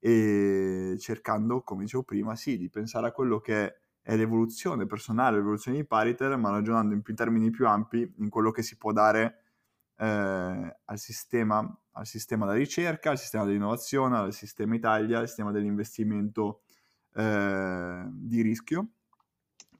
e 0.00 0.96
cercando, 0.98 1.62
come 1.62 1.84
dicevo 1.84 2.02
prima, 2.02 2.34
sì, 2.34 2.58
di 2.58 2.68
pensare 2.68 3.06
a 3.06 3.12
quello 3.12 3.38
che 3.38 3.76
è 4.02 4.16
l'evoluzione 4.16 4.84
personale, 4.86 5.36
l'evoluzione 5.36 5.76
di 5.76 5.84
Pariter, 5.84 6.36
ma 6.36 6.50
ragionando 6.50 6.92
in 6.92 7.02
più 7.02 7.14
termini 7.14 7.50
più 7.50 7.68
ampi 7.68 8.12
in 8.18 8.28
quello 8.28 8.50
che 8.50 8.62
si 8.62 8.76
può 8.76 8.90
dare 8.90 9.42
eh, 9.96 10.06
al, 10.84 10.98
sistema, 10.98 11.60
al 11.92 12.06
sistema 12.06 12.46
della 12.46 12.58
ricerca, 12.58 13.10
al 13.10 13.18
sistema 13.18 13.44
dell'innovazione, 13.44 14.16
al 14.16 14.32
sistema 14.32 14.74
Italia, 14.74 15.20
al 15.20 15.28
sistema 15.28 15.52
dell'investimento 15.52 16.62
eh, 17.14 18.04
di 18.10 18.42
rischio 18.42 18.88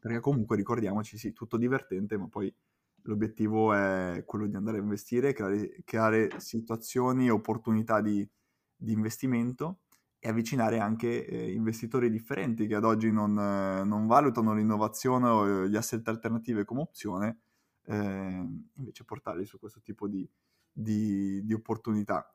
perché 0.07 0.21
comunque 0.21 0.55
ricordiamoci, 0.55 1.19
sì, 1.19 1.33
tutto 1.33 1.57
divertente, 1.57 2.17
ma 2.17 2.29
poi 2.29 2.55
l'obiettivo 3.03 3.73
è 3.73 4.23
quello 4.25 4.47
di 4.47 4.55
andare 4.55 4.79
a 4.79 4.81
investire, 4.81 5.33
creare, 5.33 5.83
creare 5.85 6.39
situazioni 6.39 7.27
e 7.27 7.31
opportunità 7.31 8.01
di, 8.01 8.29
di, 8.77 8.93
investimento 8.93 9.81
e 10.21 10.29
avvicinare 10.29 10.79
anche 10.79 11.27
eh, 11.27 11.51
investitori 11.53 12.09
differenti 12.09 12.69
che 12.69 12.77
ad 12.77 12.85
oggi 12.85 13.11
non, 13.11 13.37
eh, 13.37 13.83
non, 13.83 14.07
valutano 14.07 14.55
l'innovazione 14.55 15.29
o 15.29 15.67
gli 15.67 15.75
asset 15.75 16.07
alternative 16.07 16.65
come 16.65 16.83
opzione, 16.83 17.41
eh, 17.87 18.47
invece 18.75 19.05
portarli 19.05 19.45
su 19.45 19.59
questo 19.59 19.81
tipo 19.81 20.07
di, 20.07 20.29
di, 20.71 21.45
di 21.45 21.53
opportunità. 21.53 22.33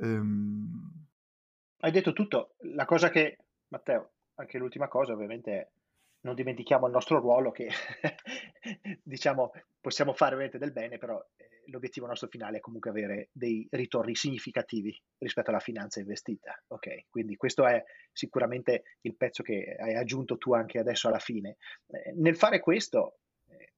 Um... 0.00 1.04
Hai 1.78 1.92
detto 1.92 2.12
tutto, 2.12 2.56
la 2.74 2.84
cosa 2.84 3.08
che, 3.08 3.38
Matteo, 3.68 4.10
anche 4.34 4.58
l'ultima 4.58 4.88
cosa 4.88 5.14
ovviamente 5.14 5.52
è 5.52 5.68
non 6.26 6.34
dimentichiamo 6.34 6.86
il 6.86 6.92
nostro 6.92 7.20
ruolo 7.20 7.52
che 7.52 7.68
diciamo 9.02 9.52
possiamo 9.80 10.12
fare 10.12 10.32
ovviamente 10.34 10.58
del 10.58 10.72
bene, 10.72 10.98
però 10.98 11.24
eh, 11.36 11.62
l'obiettivo 11.66 12.06
nostro 12.06 12.26
finale 12.28 12.56
è 12.56 12.60
comunque 12.60 12.90
avere 12.90 13.28
dei 13.32 13.66
ritorni 13.70 14.16
significativi 14.16 15.00
rispetto 15.18 15.50
alla 15.50 15.60
finanza 15.60 16.00
investita. 16.00 16.60
Ok, 16.66 17.06
quindi 17.08 17.36
questo 17.36 17.64
è 17.64 17.82
sicuramente 18.12 18.82
il 19.02 19.16
pezzo 19.16 19.44
che 19.44 19.76
hai 19.78 19.94
aggiunto 19.94 20.36
tu 20.36 20.52
anche 20.52 20.80
adesso 20.80 21.06
alla 21.06 21.20
fine. 21.20 21.56
Eh, 21.86 22.12
nel 22.16 22.36
fare 22.36 22.58
questo, 22.58 23.18
eh, 23.48 23.72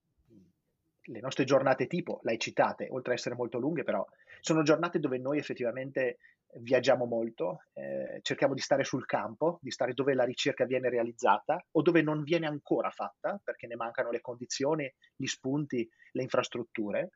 le 1.02 1.20
nostre 1.20 1.44
giornate 1.44 1.86
tipo, 1.86 2.20
l'hai 2.22 2.38
citate, 2.38 2.88
oltre 2.90 3.12
ad 3.12 3.18
essere 3.18 3.34
molto 3.34 3.58
lunghe, 3.58 3.84
però 3.84 4.04
sono 4.40 4.62
giornate 4.62 4.98
dove 4.98 5.18
noi 5.18 5.36
effettivamente 5.36 6.16
viaggiamo 6.54 7.04
molto, 7.04 7.64
eh, 7.74 8.20
cerchiamo 8.22 8.54
di 8.54 8.60
stare 8.60 8.84
sul 8.84 9.06
campo, 9.06 9.58
di 9.60 9.70
stare 9.70 9.92
dove 9.92 10.14
la 10.14 10.24
ricerca 10.24 10.64
viene 10.64 10.88
realizzata 10.88 11.62
o 11.72 11.82
dove 11.82 12.02
non 12.02 12.22
viene 12.22 12.46
ancora 12.46 12.90
fatta 12.90 13.40
perché 13.42 13.66
ne 13.66 13.76
mancano 13.76 14.10
le 14.10 14.20
condizioni, 14.20 14.92
gli 15.14 15.26
spunti, 15.26 15.88
le 16.12 16.22
infrastrutture. 16.22 17.10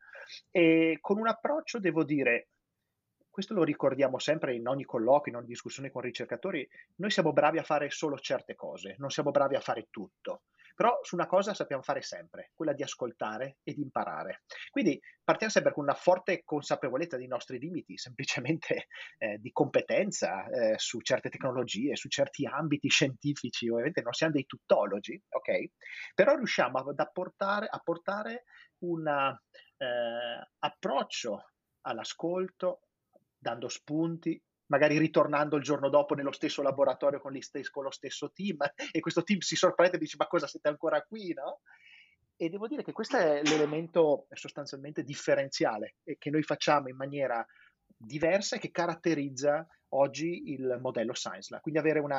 E 0.50 0.98
con 1.00 1.18
un 1.18 1.28
approccio, 1.28 1.78
devo 1.78 2.04
dire, 2.04 2.48
questo 3.28 3.54
lo 3.54 3.64
ricordiamo 3.64 4.18
sempre 4.18 4.54
in 4.54 4.68
ogni 4.68 4.84
colloquio, 4.84 5.32
in 5.32 5.38
ogni 5.38 5.48
discussione 5.48 5.90
con 5.90 6.02
ricercatori, 6.02 6.68
noi 6.96 7.10
siamo 7.10 7.32
bravi 7.32 7.58
a 7.58 7.62
fare 7.62 7.88
solo 7.90 8.18
certe 8.18 8.54
cose, 8.54 8.96
non 8.98 9.10
siamo 9.10 9.30
bravi 9.30 9.56
a 9.56 9.60
fare 9.60 9.86
tutto. 9.90 10.42
Però 10.74 10.98
su 11.02 11.14
una 11.14 11.26
cosa 11.26 11.54
sappiamo 11.54 11.82
fare 11.82 12.02
sempre, 12.02 12.50
quella 12.54 12.72
di 12.72 12.82
ascoltare 12.82 13.58
e 13.62 13.74
di 13.74 13.82
imparare. 13.82 14.42
Quindi 14.70 15.00
partiamo 15.22 15.52
sempre 15.52 15.72
con 15.72 15.84
una 15.84 15.94
forte 15.94 16.42
consapevolezza 16.44 17.16
dei 17.16 17.26
nostri 17.26 17.58
limiti, 17.58 17.96
semplicemente 17.96 18.86
eh, 19.18 19.38
di 19.38 19.50
competenza 19.52 20.46
eh, 20.48 20.74
su 20.78 21.00
certe 21.00 21.28
tecnologie, 21.28 21.96
su 21.96 22.08
certi 22.08 22.46
ambiti 22.46 22.88
scientifici, 22.88 23.68
ovviamente 23.68 24.02
non 24.02 24.12
siamo 24.12 24.32
dei 24.32 24.46
tuttologi, 24.46 25.20
ok? 25.28 25.70
Però 26.14 26.34
riusciamo 26.34 26.78
ad 26.78 26.98
apportare, 26.98 27.66
a 27.68 27.78
portare 27.78 28.44
un 28.78 29.06
eh, 29.06 30.48
approccio 30.58 31.50
all'ascolto, 31.82 32.82
dando 33.36 33.68
spunti, 33.68 34.40
magari 34.72 34.96
ritornando 34.96 35.56
il 35.56 35.62
giorno 35.62 35.90
dopo 35.90 36.14
nello 36.14 36.32
stesso 36.32 36.62
laboratorio 36.62 37.20
con, 37.20 37.38
stes- 37.42 37.68
con 37.68 37.84
lo 37.84 37.90
stesso 37.90 38.32
team 38.32 38.56
e 38.90 39.00
questo 39.00 39.22
team 39.22 39.40
si 39.40 39.54
sorprende 39.54 39.96
e 39.96 39.98
dice 40.00 40.16
ma 40.18 40.26
cosa 40.26 40.46
siete 40.46 40.68
ancora 40.68 41.02
qui, 41.02 41.34
no? 41.34 41.60
E 42.36 42.48
devo 42.48 42.66
dire 42.66 42.82
che 42.82 42.92
questo 42.92 43.18
è 43.18 43.42
l'elemento 43.44 44.26
sostanzialmente 44.32 45.04
differenziale 45.04 45.96
e 46.04 46.16
che 46.18 46.30
noi 46.30 46.42
facciamo 46.42 46.88
in 46.88 46.96
maniera 46.96 47.46
diversa 47.86 48.56
e 48.56 48.58
che 48.58 48.70
caratterizza 48.70 49.66
oggi 49.90 50.50
il 50.50 50.78
modello 50.80 51.12
Science 51.12 51.56
Quindi 51.60 51.78
avere 51.78 52.00
un 52.00 52.10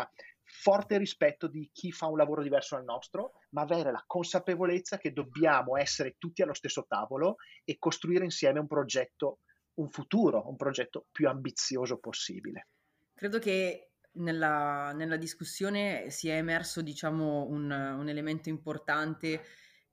forte 0.43 0.97
rispetto 0.99 1.47
di 1.47 1.71
chi 1.73 1.91
fa 1.91 2.05
un 2.05 2.17
lavoro 2.17 2.43
diverso 2.43 2.75
dal 2.75 2.85
nostro, 2.85 3.33
ma 3.49 3.61
avere 3.61 3.91
la 3.91 4.03
consapevolezza 4.05 4.97
che 4.97 5.11
dobbiamo 5.11 5.75
essere 5.75 6.15
tutti 6.19 6.43
allo 6.43 6.53
stesso 6.53 6.85
tavolo 6.87 7.37
e 7.65 7.77
costruire 7.79 8.23
insieme 8.23 8.59
un 8.59 8.67
progetto 8.67 9.39
un 9.75 9.89
futuro, 9.89 10.47
un 10.47 10.55
progetto 10.55 11.05
più 11.12 11.27
ambizioso 11.27 11.97
possibile. 11.97 12.67
Credo 13.13 13.39
che 13.39 13.91
nella, 14.13 14.91
nella 14.93 15.17
discussione 15.17 16.09
sia 16.09 16.36
emerso 16.36 16.81
diciamo, 16.81 17.45
un, 17.45 17.71
un 17.71 18.09
elemento 18.09 18.49
importante 18.49 19.41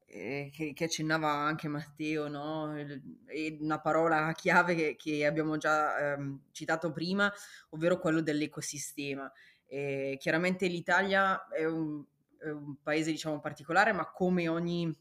eh, 0.07 0.51
che, 0.53 0.73
che, 0.73 0.85
accennava 0.85 1.31
anche 1.31 1.69
Matteo, 1.69 2.29
no? 2.29 2.77
e 2.77 3.57
una 3.61 3.81
parola 3.81 4.33
chiave 4.33 4.75
che, 4.75 4.97
che 4.97 5.25
abbiamo 5.25 5.57
già 5.57 6.15
ehm, 6.15 6.41
citato 6.51 6.91
prima, 6.91 7.33
ovvero 7.71 7.99
quello 7.99 8.21
dell'ecosistema. 8.21 9.31
E 9.67 10.17
chiaramente 10.19 10.67
l'Italia 10.67 11.47
è 11.47 11.65
un, 11.65 12.05
è 12.39 12.49
un 12.49 12.77
paese 12.83 13.13
diciamo, 13.13 13.39
particolare, 13.39 13.93
ma 13.93 14.11
come 14.11 14.49
ogni 14.49 14.93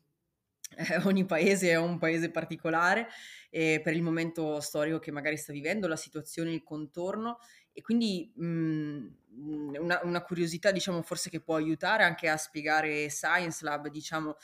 eh, 0.76 0.98
ogni 1.06 1.26
paese 1.26 1.70
è 1.72 1.76
un 1.78 1.98
paese 1.98 2.32
particolare 2.32 3.08
eh, 3.50 3.82
per 3.84 3.94
il 3.94 4.02
momento 4.02 4.60
storico 4.60 5.00
che 5.00 5.12
magari 5.12 5.38
sta 5.38 5.52
vivendo, 5.52 5.88
la 5.88 5.96
situazione, 5.96 6.52
il 6.54 6.64
contorno 6.64 7.40
e 7.74 7.82
quindi 7.82 8.32
mh, 8.36 8.46
mhmm, 8.46 9.16
una, 9.36 10.00
una, 10.04 10.22
curiosità 10.22 10.72
diciamo 10.72 11.02
forse 11.02 11.30
che 11.30 11.40
può 11.40 11.56
aiutare 11.56 12.04
anche 12.04 12.30
a 12.30 12.38
spiegare 12.38 13.10
Science 13.10 13.64
Lab, 13.64 13.88
diciamo 13.88 14.36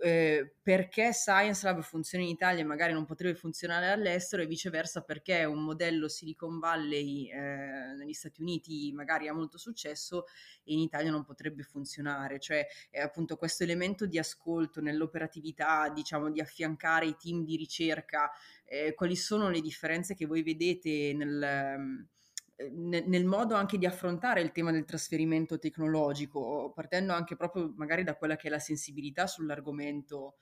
eh, 0.00 0.54
perché 0.60 1.12
Science 1.12 1.64
Lab 1.64 1.80
funziona 1.80 2.24
in 2.24 2.30
Italia 2.30 2.62
e 2.62 2.66
magari 2.66 2.92
non 2.92 3.04
potrebbe 3.04 3.36
funzionare 3.36 3.90
all'estero 3.90 4.42
e 4.42 4.46
viceversa 4.46 5.02
perché 5.02 5.44
un 5.44 5.62
modello 5.62 6.08
Silicon 6.08 6.58
Valley 6.58 7.30
eh, 7.30 7.94
negli 7.96 8.12
Stati 8.12 8.40
Uniti 8.40 8.92
magari 8.92 9.28
ha 9.28 9.32
molto 9.32 9.56
successo 9.56 10.24
e 10.64 10.72
in 10.72 10.80
Italia 10.80 11.10
non 11.10 11.24
potrebbe 11.24 11.62
funzionare. 11.62 12.40
Cioè 12.40 12.66
è 12.90 13.00
appunto 13.00 13.36
questo 13.36 13.62
elemento 13.62 14.06
di 14.06 14.18
ascolto 14.18 14.80
nell'operatività, 14.80 15.88
diciamo 15.88 16.30
di 16.30 16.40
affiancare 16.40 17.06
i 17.06 17.16
team 17.16 17.44
di 17.44 17.56
ricerca, 17.56 18.30
eh, 18.64 18.94
quali 18.94 19.16
sono 19.16 19.48
le 19.48 19.60
differenze 19.60 20.14
che 20.14 20.26
voi 20.26 20.42
vedete 20.42 21.12
nel 21.14 22.08
nel, 22.56 23.04
nel 23.06 23.24
modo 23.24 23.54
anche 23.54 23.78
di 23.78 23.86
affrontare 23.86 24.40
il 24.40 24.52
tema 24.52 24.70
del 24.70 24.84
trasferimento 24.84 25.58
tecnologico, 25.58 26.72
partendo 26.74 27.12
anche 27.12 27.36
proprio 27.36 27.72
magari 27.76 28.04
da 28.04 28.16
quella 28.16 28.36
che 28.36 28.48
è 28.48 28.50
la 28.50 28.58
sensibilità 28.58 29.26
sull'argomento 29.26 30.36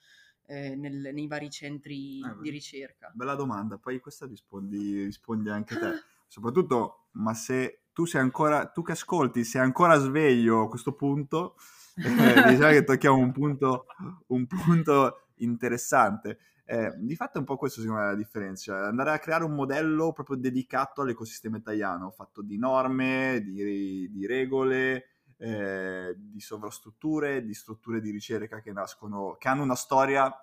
eh, 0.47 0.77
nel, 0.77 1.11
nei 1.13 1.27
vari 1.27 1.51
centri 1.51 2.21
eh, 2.21 2.41
di 2.41 2.51
ricerca? 2.51 3.11
Bella 3.15 3.35
domanda, 3.35 3.79
poi 3.79 4.01
questa 4.01 4.27
rispondi, 4.27 5.05
rispondi 5.05 5.49
anche 5.49 5.79
te. 5.79 6.03
Soprattutto, 6.27 7.09
ma 7.13 7.35
se 7.35 7.85
tu 7.93 8.05
sei 8.05 8.21
ancora, 8.21 8.67
tu 8.67 8.83
che 8.83 8.93
ascolti, 8.93 9.45
sei 9.45 9.63
ancora 9.63 9.99
sveglio 9.99 10.63
a 10.63 10.69
questo 10.69 10.95
punto, 10.95 11.57
eh, 11.97 12.51
diciamo 12.51 12.73
che 12.73 12.85
tocchiamo 12.85 13.17
un 13.17 13.33
punto, 13.33 13.87
un 14.29 14.47
punto 14.47 15.27
interessante. 15.37 16.39
Eh, 16.73 16.95
di 16.97 17.17
fatto 17.17 17.37
è 17.37 17.41
un 17.41 17.45
po' 17.45 17.59
questo 17.59 17.83
secondo 17.83 18.01
me 18.01 18.09
la 18.09 18.15
differenza, 18.15 18.87
andare 18.87 19.11
a 19.11 19.19
creare 19.19 19.45
un 19.45 19.53
modello 19.53 20.13
proprio 20.13 20.37
dedicato 20.37 21.03
all'ecosistema 21.03 21.59
italiano, 21.59 22.11
fatto 22.13 22.41
di 22.41 22.57
norme, 22.57 23.43
di, 23.45 24.11
di 24.11 24.27
regole, 24.27 25.09
eh, 25.37 26.15
di 26.17 26.41
sovrastrutture, 26.41 27.45
di 27.45 27.53
strutture 27.53 28.01
di 28.01 28.11
ricerca 28.11 28.63
che 28.63 28.73
nascono, 28.73 29.37
che 29.39 29.49
hanno 29.49 29.65
una 29.65 29.75
storia 29.75 30.35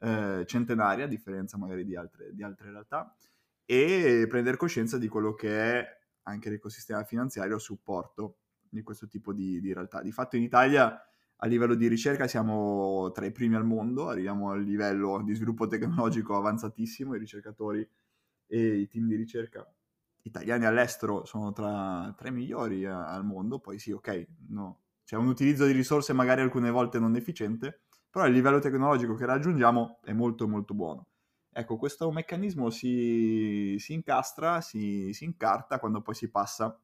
eh, 0.00 0.44
centenaria, 0.44 1.06
a 1.06 1.08
differenza 1.08 1.56
magari 1.56 1.86
di 1.86 1.96
altre, 1.96 2.34
di 2.34 2.42
altre 2.42 2.70
realtà, 2.70 3.16
e 3.64 4.26
prendere 4.28 4.58
coscienza 4.58 4.98
di 4.98 5.08
quello 5.08 5.32
che 5.32 5.80
è 5.80 5.98
anche 6.24 6.50
l'ecosistema 6.50 7.02
finanziario 7.04 7.56
a 7.56 7.60
supporto 7.60 8.40
di 8.60 8.82
questo 8.82 9.08
tipo 9.08 9.32
di, 9.32 9.58
di 9.58 9.72
realtà. 9.72 10.02
Di 10.02 10.12
fatto 10.12 10.36
in 10.36 10.42
Italia 10.42 11.02
a 11.40 11.46
livello 11.46 11.74
di 11.74 11.86
ricerca 11.86 12.26
siamo 12.26 13.10
tra 13.12 13.24
i 13.24 13.32
primi 13.32 13.54
al 13.54 13.64
mondo, 13.64 14.08
arriviamo 14.08 14.50
al 14.50 14.62
livello 14.62 15.22
di 15.22 15.34
sviluppo 15.34 15.66
tecnologico 15.66 16.36
avanzatissimo, 16.36 17.14
i 17.14 17.18
ricercatori 17.18 17.88
e 18.46 18.76
i 18.76 18.88
team 18.88 19.06
di 19.06 19.14
ricerca 19.14 19.66
italiani 20.22 20.64
all'estero 20.64 21.24
sono 21.24 21.52
tra, 21.52 22.12
tra 22.16 22.28
i 22.28 22.32
migliori 22.32 22.84
a, 22.86 23.08
al 23.08 23.24
mondo, 23.24 23.60
poi 23.60 23.78
sì, 23.78 23.92
ok, 23.92 24.26
no. 24.48 24.80
c'è 25.04 25.16
un 25.16 25.28
utilizzo 25.28 25.64
di 25.64 25.72
risorse 25.72 26.12
magari 26.12 26.40
alcune 26.40 26.70
volte 26.70 26.98
non 26.98 27.14
efficiente, 27.14 27.82
però 28.10 28.26
il 28.26 28.32
livello 28.32 28.58
tecnologico 28.58 29.14
che 29.14 29.26
raggiungiamo 29.26 30.00
è 30.02 30.12
molto 30.12 30.48
molto 30.48 30.74
buono. 30.74 31.06
Ecco, 31.52 31.76
questo 31.76 32.10
meccanismo 32.10 32.70
si, 32.70 33.76
si 33.78 33.92
incastra, 33.92 34.60
si, 34.60 35.12
si, 35.12 35.24
incarta 35.24 35.78
quando 35.78 36.02
poi 36.02 36.14
si 36.14 36.30
passa 36.30 36.66
uh, 36.66 36.80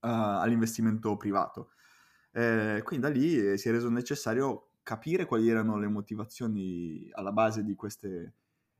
all'investimento 0.00 1.16
privato. 1.16 1.70
Eh, 2.36 2.80
quindi 2.82 3.06
da 3.06 3.12
lì 3.12 3.38
eh, 3.38 3.56
si 3.56 3.68
è 3.68 3.70
reso 3.70 3.88
necessario 3.88 4.70
capire 4.82 5.24
quali 5.24 5.48
erano 5.48 5.78
le 5.78 5.86
motivazioni 5.86 7.08
alla 7.12 7.30
base 7.30 7.62
di 7.62 7.76
queste, 7.76 8.34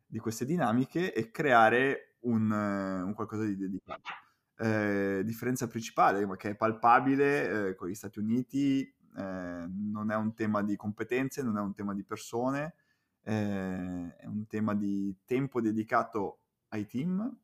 di 0.05 0.19
queste 0.19 0.45
dinamiche 0.45 1.15
e 1.15 1.31
creare 1.31 2.17
un, 2.21 2.51
un 2.51 3.15
qualcosa 3.15 3.45
di 3.45 3.57
dedicato. 3.57 4.11
Eh, 4.57 5.23
differenza 5.25 5.69
principale, 5.69 6.27
ma 6.27 6.37
che 6.37 6.51
è 6.51 6.57
palpabile 6.57 7.69
eh, 7.69 7.75
con 7.77 7.89
gli 7.89 7.95
Stati 7.95 8.19
Uniti, 8.19 8.83
eh, 8.83 9.67
non 9.69 10.11
è 10.11 10.17
un 10.17 10.35
tema 10.35 10.61
di 10.63 10.75
competenze, 10.75 11.43
non 11.45 11.57
è 11.57 11.61
un 11.61 11.75
tema 11.75 11.95
di 11.95 12.03
persone, 12.03 12.75
eh, 13.23 14.17
è 14.17 14.27
un 14.27 14.47
tema 14.49 14.75
di 14.75 15.17
tempo 15.25 15.61
dedicato 15.61 16.41
ai 16.71 16.87
team 16.87 17.39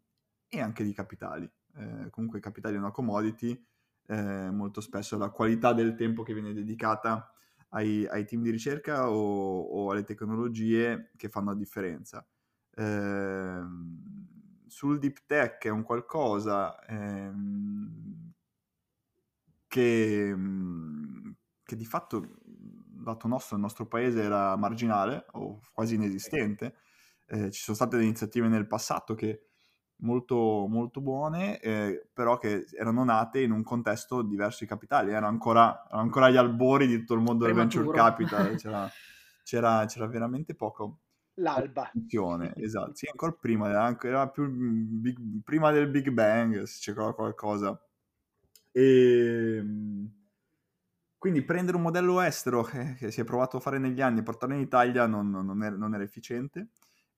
e 0.49 0.61
anche 0.61 0.83
di 0.83 0.93
capitali. 0.93 1.49
comunque 2.11 2.39
i 2.41 2.43
capitali 2.43 2.75
è 2.75 2.79
una 2.79 2.91
commodity, 2.91 3.65
eh, 4.11 4.51
molto 4.51 4.81
spesso 4.81 5.17
la 5.17 5.31
qualità 5.31 5.73
del 5.73 5.95
tempo 5.95 6.25
che 6.25 6.35
viene 6.35 6.53
dedicata 6.53 7.33
ai, 7.71 8.05
ai 8.09 8.25
team 8.25 8.43
di 8.43 8.51
ricerca 8.51 9.09
o, 9.09 9.61
o, 9.61 9.91
alle 9.93 10.03
tecnologie 10.03 11.13
che 11.17 11.29
fanno 11.29 11.51
la 11.51 11.57
differenza. 11.57 12.27
Eh, 12.75 13.63
sul 14.67 14.99
deep 14.99 15.27
tech 15.27 15.65
è 15.65 15.69
un 15.69 15.85
qualcosa 15.85 16.85
ehm, 16.87 18.33
che, 19.69 20.37
che, 21.63 21.77
di 21.77 21.85
fatto 21.85 22.39
lato 23.05 23.29
nostro, 23.29 23.55
nel 23.55 23.65
nostro 23.65 23.87
paese 23.87 24.23
era 24.23 24.57
marginale 24.57 25.27
o 25.33 25.61
quasi 25.73 25.95
inesistente. 25.95 26.75
Eh, 27.27 27.53
ci 27.53 27.63
sono 27.63 27.77
state 27.77 28.03
iniziative 28.03 28.49
nel 28.49 28.67
passato 28.67 29.15
che 29.15 29.50
molto, 30.01 30.67
molto 30.69 31.01
buone, 31.01 31.59
eh, 31.61 32.07
però 32.13 32.39
che 32.39 32.67
erano 32.73 33.05
nate 33.05 33.41
in 33.41 33.51
un 33.51 33.63
contesto 33.63 34.23
diverso 34.23 34.59
di 34.61 34.67
capitali, 34.67 35.11
erano 35.11 35.29
ancora, 35.29 35.85
erano 35.87 36.03
ancora 36.03 36.27
agli 36.27 36.37
albori 36.37 36.87
di 36.87 36.99
tutto 36.99 37.15
il 37.15 37.21
mondo 37.21 37.45
Prematuro. 37.45 37.85
del 37.85 37.93
venture 37.93 38.11
capital, 38.11 38.57
c'era, 38.57 38.91
c'era, 39.43 39.85
c'era 39.87 40.07
veramente 40.07 40.55
poco. 40.55 40.99
L'alba. 41.35 41.91
Esatto, 42.57 42.95
sì, 42.95 43.07
ancora 43.11 43.33
prima, 43.33 43.69
era, 43.69 43.97
era 44.03 44.29
più 44.29 44.49
big, 44.51 45.43
prima 45.43 45.71
del 45.71 45.89
Big 45.89 46.11
Bang, 46.11 46.63
se 46.63 46.93
c'era 46.93 47.13
qualcosa. 47.13 47.81
E 48.73 49.57
ehm, 49.57 50.13
quindi 51.21 51.43
prendere 51.43 51.77
un 51.77 51.83
modello 51.83 52.21
estero 52.21 52.63
che, 52.63 52.95
che, 52.99 53.11
si 53.11 53.21
è 53.21 53.25
provato 53.25 53.59
a 53.59 53.61
fare 53.61 53.79
negli 53.79 54.01
anni 54.01 54.21
e 54.21 54.23
portarlo 54.23 54.55
in 54.55 54.61
Italia 54.63 55.07
non, 55.07 55.29
non, 55.31 55.63
era, 55.63 55.77
non 55.77 55.95
era 55.95 56.03
efficiente. 56.03 56.69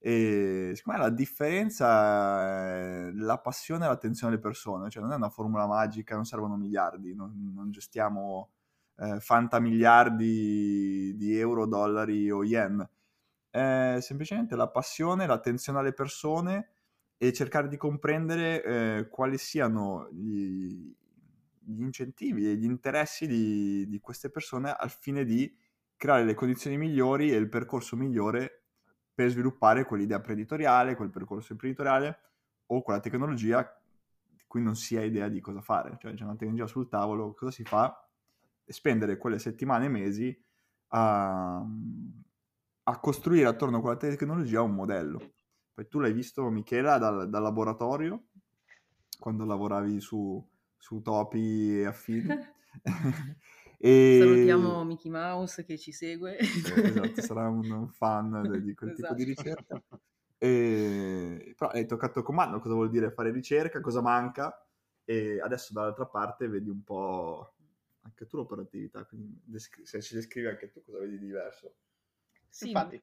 E 0.04 0.72
secondo 0.74 0.98
me 0.98 1.06
la 1.06 1.14
differenza 1.14 2.42
è 2.42 3.10
la 3.12 3.38
passione 3.38 3.84
e 3.84 3.88
l'attenzione 3.88 4.32
alle 4.32 4.42
persone, 4.42 4.90
cioè 4.90 5.00
non 5.00 5.12
è 5.12 5.14
una 5.14 5.28
formula 5.28 5.64
magica, 5.68 6.16
non 6.16 6.24
servono 6.24 6.56
miliardi, 6.56 7.14
non, 7.14 7.52
non 7.54 7.70
gestiamo 7.70 8.50
eh, 8.96 9.20
fanta 9.20 9.60
miliardi 9.60 11.14
di 11.16 11.38
euro, 11.38 11.68
dollari 11.68 12.28
o 12.32 12.42
yen. 12.42 12.84
È 13.48 13.98
semplicemente 14.00 14.56
la 14.56 14.68
passione, 14.68 15.24
l'attenzione 15.24 15.78
alle 15.78 15.92
persone 15.92 16.70
e 17.16 17.32
cercare 17.32 17.68
di 17.68 17.76
comprendere 17.76 18.64
eh, 18.64 19.08
quali 19.08 19.38
siano 19.38 20.08
gli, 20.10 20.92
gli, 21.60 21.80
incentivi 21.80 22.50
e 22.50 22.56
gli 22.56 22.64
interessi 22.64 23.28
di, 23.28 23.86
di 23.86 24.00
queste 24.00 24.30
persone 24.30 24.72
al 24.72 24.90
fine 24.90 25.24
di 25.24 25.56
creare 25.96 26.24
le 26.24 26.34
condizioni 26.34 26.76
migliori 26.76 27.30
e 27.30 27.36
il 27.36 27.48
percorso 27.48 27.94
migliore 27.94 28.61
per 29.14 29.30
sviluppare 29.30 29.84
quell'idea 29.84 30.16
imprenditoriale, 30.16 30.96
quel 30.96 31.10
percorso 31.10 31.52
imprenditoriale 31.52 32.18
o 32.66 32.82
quella 32.82 33.00
tecnologia 33.00 33.62
di 34.26 34.42
cui 34.46 34.62
non 34.62 34.74
si 34.74 34.96
ha 34.96 35.02
idea 35.02 35.28
di 35.28 35.40
cosa 35.40 35.60
fare. 35.60 35.96
Cioè 35.98 36.14
c'è 36.14 36.24
una 36.24 36.36
tecnologia 36.36 36.66
sul 36.66 36.88
tavolo, 36.88 37.34
cosa 37.34 37.50
si 37.50 37.64
fa? 37.64 38.08
E 38.64 38.72
spendere 38.72 39.18
quelle 39.18 39.38
settimane 39.38 39.86
e 39.86 39.88
mesi 39.88 40.44
a, 40.88 41.64
a, 42.84 43.00
costruire 43.00 43.46
attorno 43.46 43.78
a 43.78 43.80
quella 43.80 43.96
tecnologia 43.96 44.62
un 44.62 44.74
modello. 44.74 45.32
Poi 45.74 45.88
tu 45.88 46.00
l'hai 46.00 46.12
visto, 46.12 46.48
Michela, 46.50 46.98
dal, 46.98 47.28
dal 47.28 47.42
laboratorio, 47.42 48.24
quando 49.18 49.44
lavoravi 49.44 50.00
su, 50.00 50.46
su 50.76 51.00
topi 51.00 51.80
e 51.80 51.86
affini. 51.86 52.28
E... 53.84 54.18
Salutiamo 54.20 54.84
Mickey 54.84 55.10
Mouse 55.10 55.64
che 55.64 55.76
ci 55.76 55.90
segue. 55.90 56.36
Eh, 56.38 56.44
esatto, 56.44 57.20
sarà 57.20 57.48
un 57.48 57.88
fan 57.88 58.30
di 58.62 58.74
quel 58.74 58.90
esatto. 58.90 59.14
tipo 59.14 59.14
di 59.14 59.32
esatto. 59.32 59.42
ricerca. 59.42 59.82
E... 60.38 61.54
Però 61.58 61.68
hai 61.68 61.84
toccato 61.84 62.22
comando, 62.22 62.60
cosa 62.60 62.74
vuol 62.74 62.90
dire 62.90 63.10
fare 63.10 63.32
ricerca, 63.32 63.80
cosa 63.80 64.00
manca 64.00 64.56
e 65.04 65.40
adesso 65.40 65.72
dall'altra 65.72 66.06
parte 66.06 66.46
vedi 66.46 66.68
un 66.68 66.84
po' 66.84 67.54
anche 68.02 68.26
tu 68.28 68.36
l'operatività, 68.36 69.04
quindi 69.04 69.42
se 69.82 70.00
ci 70.00 70.14
descrivi 70.14 70.46
anche 70.46 70.70
tu 70.70 70.80
cosa 70.84 70.98
vedi 70.98 71.18
di 71.18 71.26
diverso. 71.26 71.74
Sì, 72.48 72.68
Infatti. 72.68 73.02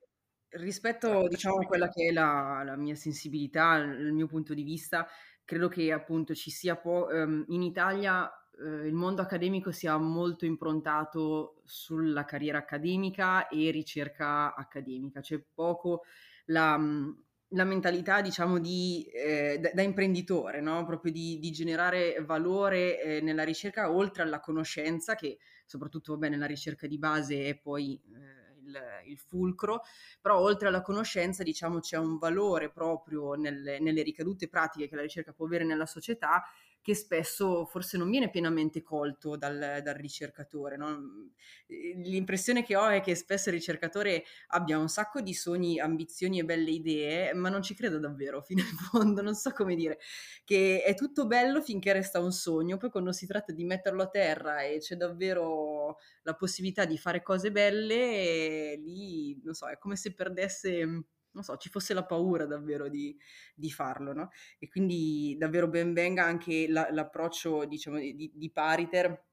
rispetto 0.52 1.28
diciamo 1.28 1.58
a 1.58 1.66
quella 1.66 1.90
che 1.90 2.08
è 2.08 2.12
la, 2.14 2.62
la, 2.64 2.78
mia 2.78 2.96
sensibilità, 2.96 3.76
il 3.76 4.14
mio 4.14 4.28
punto 4.28 4.54
di 4.54 4.64
vista, 4.64 5.06
credo 5.44 5.68
che 5.68 5.92
appunto 5.92 6.34
ci 6.34 6.52
sia 6.52 6.78
po- 6.78 7.08
um, 7.12 7.44
in 7.50 7.64
Italia 7.64 8.32
eh, 8.60 8.88
il 8.88 8.94
mondo 8.94 9.22
accademico 9.22 9.72
sia 9.72 9.98
molto 9.98 10.46
improntato 10.46 11.62
sulla 11.66 12.26
carriera 12.26 12.60
accademica 12.60 13.48
e 13.48 13.72
ricerca 13.72 14.54
accademica, 14.56 15.22
c'è 15.22 15.42
poco 15.54 16.04
la, 16.46 16.78
mm, 16.78 17.12
la 17.54 17.64
mentalità, 17.64 18.22
diciamo, 18.22 18.60
di, 18.60 19.04
eh, 19.14 19.58
da, 19.60 19.72
da, 19.74 19.82
imprenditore, 19.82 20.62
no? 20.62 20.86
proprio 20.86 21.12
di, 21.12 21.40
di, 21.40 21.52
generare 21.52 22.22
valore 22.22 23.02
eh, 23.02 23.22
nella 23.22 23.44
ricerca 23.44 23.92
oltre 23.92 24.24
alla 24.24 24.40
conoscenza, 24.40 25.16
che 25.16 25.40
soprattutto 25.66 26.14
vabbè, 26.14 26.30
nella 26.30 26.46
ricerca 26.46 26.86
di 26.88 26.98
base 27.00 27.46
è 27.46 27.58
poi 27.58 28.00
eh, 28.14 28.62
il, 28.66 28.78
il, 29.08 29.18
fulcro, 29.18 29.82
però 30.22 30.40
oltre 30.40 30.68
alla 30.68 30.82
conoscenza, 30.82 31.44
diciamo, 31.44 31.80
c'è 31.80 31.98
un 31.98 32.18
valore 32.18 32.70
proprio 32.70 33.34
nelle, 33.34 33.80
nelle 33.80 34.04
ricadute 34.04 34.48
pratiche 34.48 34.88
che 34.88 34.96
la 34.96 35.02
ricerca 35.02 35.34
può 35.34 35.46
avere 35.46 35.66
nella 35.66 35.88
società 35.88 36.44
che 36.82 36.96
spesso 36.96 37.66
forse 37.66 37.98
non 37.98 38.10
viene 38.10 38.30
pienamente 38.30 38.82
colto 38.82 39.36
dal, 39.36 39.82
dal 39.84 39.96
ricercatore. 39.96 40.78
No? 40.78 41.32
L'impressione 41.68 42.64
che 42.64 42.76
ho 42.76 42.88
è 42.88 43.02
che 43.02 43.16
spesso 43.16 43.50
il 43.50 43.56
ricercatore 43.56 44.24
abbia 44.48 44.78
un 44.78 44.88
sacco 44.88 45.22
di 45.22 45.34
sogni, 45.34 45.80
ambizioni 45.80 46.40
e 46.40 46.46
belle 46.46 46.72
idee, 46.72 47.34
ma 47.34 47.50
non 47.50 47.62
ci 47.62 47.76
credo 47.76 48.00
davvero 48.00 48.42
fino 48.44 48.62
in 48.62 48.78
fondo, 48.78 49.22
non 49.22 49.36
so 49.36 49.52
come 49.52 49.76
dire, 49.76 50.00
che 50.46 50.82
è 50.84 50.96
tutto 50.96 51.28
bello 51.28 51.62
finché 51.62 51.94
resta 51.94 52.20
un 52.20 52.32
sogno, 52.32 52.78
poi 52.78 52.90
quando 52.90 53.12
si 53.12 53.28
tratta 53.28 53.52
di 53.54 53.64
metterlo 53.66 54.04
a 54.04 54.10
terra 54.10 54.62
e 54.62 54.80
c'è 54.80 54.96
davvero 54.96 55.98
la 56.24 56.34
possibilità 56.36 56.86
di 56.86 56.98
fare 56.98 57.22
cose 57.22 57.52
belle, 57.52 58.76
lì, 58.78 59.40
non 59.44 59.54
so, 59.54 59.68
è 59.68 59.78
come 59.78 59.96
se 59.96 60.14
perdesse 60.14 61.04
non 61.32 61.44
so, 61.44 61.58
ci 61.58 61.70
fosse 61.70 61.94
la 61.94 62.06
paura 62.06 62.46
davvero 62.46 62.90
di, 62.90 63.16
di 63.56 63.70
farlo, 63.72 64.14
no? 64.14 64.30
E 64.58 64.68
quindi 64.68 65.36
davvero 65.38 65.68
ben 65.68 65.94
venga 65.94 66.24
anche 66.26 66.68
la, 66.68 66.88
l'approccio, 66.92 67.66
diciamo, 67.66 68.00
di, 68.00 68.32
di 68.34 68.52
Pariter, 68.52 69.28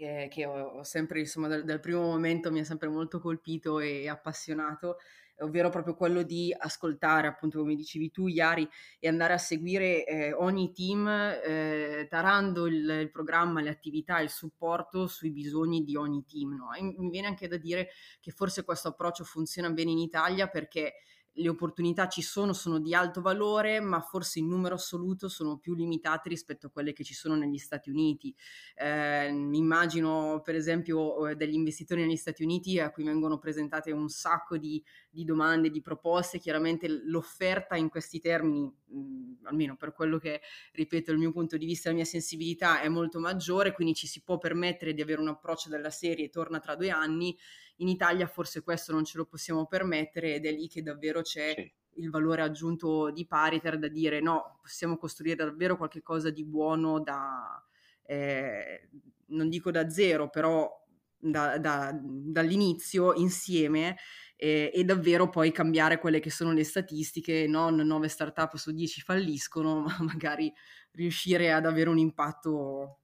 eh, 0.00 0.28
che 0.30 0.46
ho, 0.46 0.82
sempre, 0.82 1.20
insomma, 1.20 1.48
dal, 1.48 1.64
dal, 1.64 1.80
primo 1.80 2.02
momento 2.02 2.50
mi 2.50 2.60
ha 2.60 2.64
sempre 2.64 2.88
molto 2.88 3.20
colpito 3.20 3.78
e 3.78 4.08
appassionato, 4.08 4.96
ovvero 5.38 5.70
proprio 5.70 5.94
quello 5.94 6.22
di 6.22 6.54
ascoltare, 6.56 7.26
appunto, 7.26 7.58
come 7.58 7.74
dicevi 7.74 8.10
tu, 8.10 8.26
Iari, 8.26 8.68
e 8.98 9.08
andare 9.08 9.34
a 9.34 9.38
seguire 9.38 10.04
eh, 10.04 10.32
ogni 10.32 10.72
team, 10.72 11.06
eh, 11.08 12.06
tarando 12.08 12.66
il, 12.66 12.88
il, 12.88 13.10
programma, 13.10 13.60
le 13.60 13.70
attività, 13.70 14.20
il 14.20 14.30
supporto 14.30 15.06
sui 15.06 15.30
bisogni 15.30 15.84
di 15.84 15.96
ogni 15.96 16.24
team, 16.24 16.54
no? 16.54 16.68
Mi 16.80 17.10
viene 17.10 17.26
anche 17.26 17.48
da 17.48 17.56
dire 17.56 17.88
che 18.20 18.30
forse 18.30 18.64
questo 18.64 18.88
approccio 18.88 19.24
funziona 19.24 19.70
bene 19.70 19.90
in 19.90 19.98
Italia 19.98 20.48
perché 20.48 20.94
le 21.34 21.48
opportunità 21.48 22.08
ci 22.08 22.20
sono, 22.20 22.52
sono 22.52 22.78
di 22.78 22.94
alto 22.94 23.22
valore, 23.22 23.80
ma 23.80 24.00
forse 24.00 24.38
in 24.38 24.48
numero 24.48 24.74
assoluto 24.74 25.28
sono 25.28 25.58
più 25.58 25.74
limitate 25.74 26.28
rispetto 26.28 26.66
a 26.66 26.70
quelle 26.70 26.92
che 26.92 27.04
ci 27.04 27.14
sono 27.14 27.34
negli 27.36 27.56
Stati 27.56 27.88
Uniti. 27.88 28.34
Eh, 28.74 29.28
immagino 29.28 30.42
per 30.44 30.54
esempio 30.54 31.28
eh, 31.28 31.34
degli 31.34 31.54
investitori 31.54 32.02
negli 32.02 32.16
Stati 32.16 32.42
Uniti 32.42 32.78
a 32.78 32.90
cui 32.90 33.04
vengono 33.04 33.38
presentate 33.38 33.92
un 33.92 34.08
sacco 34.08 34.58
di, 34.58 34.82
di 35.08 35.24
domande, 35.24 35.70
di 35.70 35.80
proposte, 35.80 36.38
chiaramente 36.38 36.86
l'offerta 36.88 37.76
in 37.76 37.88
questi 37.88 38.20
termini, 38.20 38.60
mh, 38.60 38.98
mm, 38.98 39.32
almeno 39.44 39.76
per 39.76 39.92
quello 39.92 40.18
che, 40.18 40.42
ripeto, 40.72 41.12
il 41.12 41.18
mio 41.18 41.32
punto 41.32 41.56
di 41.56 41.64
vista, 41.64 41.88
la 41.88 41.94
mia 41.94 42.04
sensibilità 42.04 42.80
è 42.82 42.88
molto 42.88 43.18
maggiore, 43.20 43.72
quindi 43.72 43.94
ci 43.94 44.06
si 44.06 44.22
può 44.22 44.36
permettere 44.36 44.92
di 44.92 45.00
avere 45.00 45.20
un 45.20 45.28
approccio 45.28 45.70
della 45.70 45.90
serie 45.90 46.28
torna 46.28 46.58
tra 46.58 46.76
due 46.76 46.90
anni 46.90 47.36
in 47.82 47.88
Italia 47.88 48.26
forse 48.26 48.62
questo 48.62 48.92
non 48.92 49.04
ce 49.04 49.18
lo 49.18 49.26
possiamo 49.26 49.66
permettere 49.66 50.34
ed 50.34 50.46
è 50.46 50.52
lì 50.52 50.68
che 50.68 50.82
davvero 50.82 51.20
c'è 51.20 51.52
sì. 51.54 51.72
il 52.00 52.10
valore 52.10 52.42
aggiunto 52.42 53.10
di 53.10 53.26
Pariter 53.26 53.78
da 53.78 53.88
dire 53.88 54.20
no, 54.20 54.58
possiamo 54.62 54.96
costruire 54.96 55.44
davvero 55.44 55.76
qualcosa 55.76 56.30
di 56.30 56.44
buono 56.44 57.00
da, 57.00 57.62
eh, 58.04 58.88
non 59.26 59.48
dico 59.48 59.70
da 59.70 59.90
zero, 59.90 60.30
però 60.30 60.70
da, 61.18 61.58
da, 61.58 61.96
dall'inizio 62.00 63.14
insieme 63.14 63.96
eh, 64.36 64.70
e 64.72 64.84
davvero 64.84 65.28
poi 65.28 65.52
cambiare 65.52 65.98
quelle 65.98 66.20
che 66.20 66.30
sono 66.30 66.52
le 66.52 66.64
statistiche, 66.64 67.46
non 67.46 67.76
9 67.76 68.08
startup 68.08 68.56
su 68.56 68.72
10 68.72 69.00
falliscono, 69.02 69.80
ma 69.86 69.96
magari 70.00 70.52
riuscire 70.92 71.52
ad 71.52 71.66
avere 71.66 71.90
un 71.90 71.98
impatto 71.98 73.01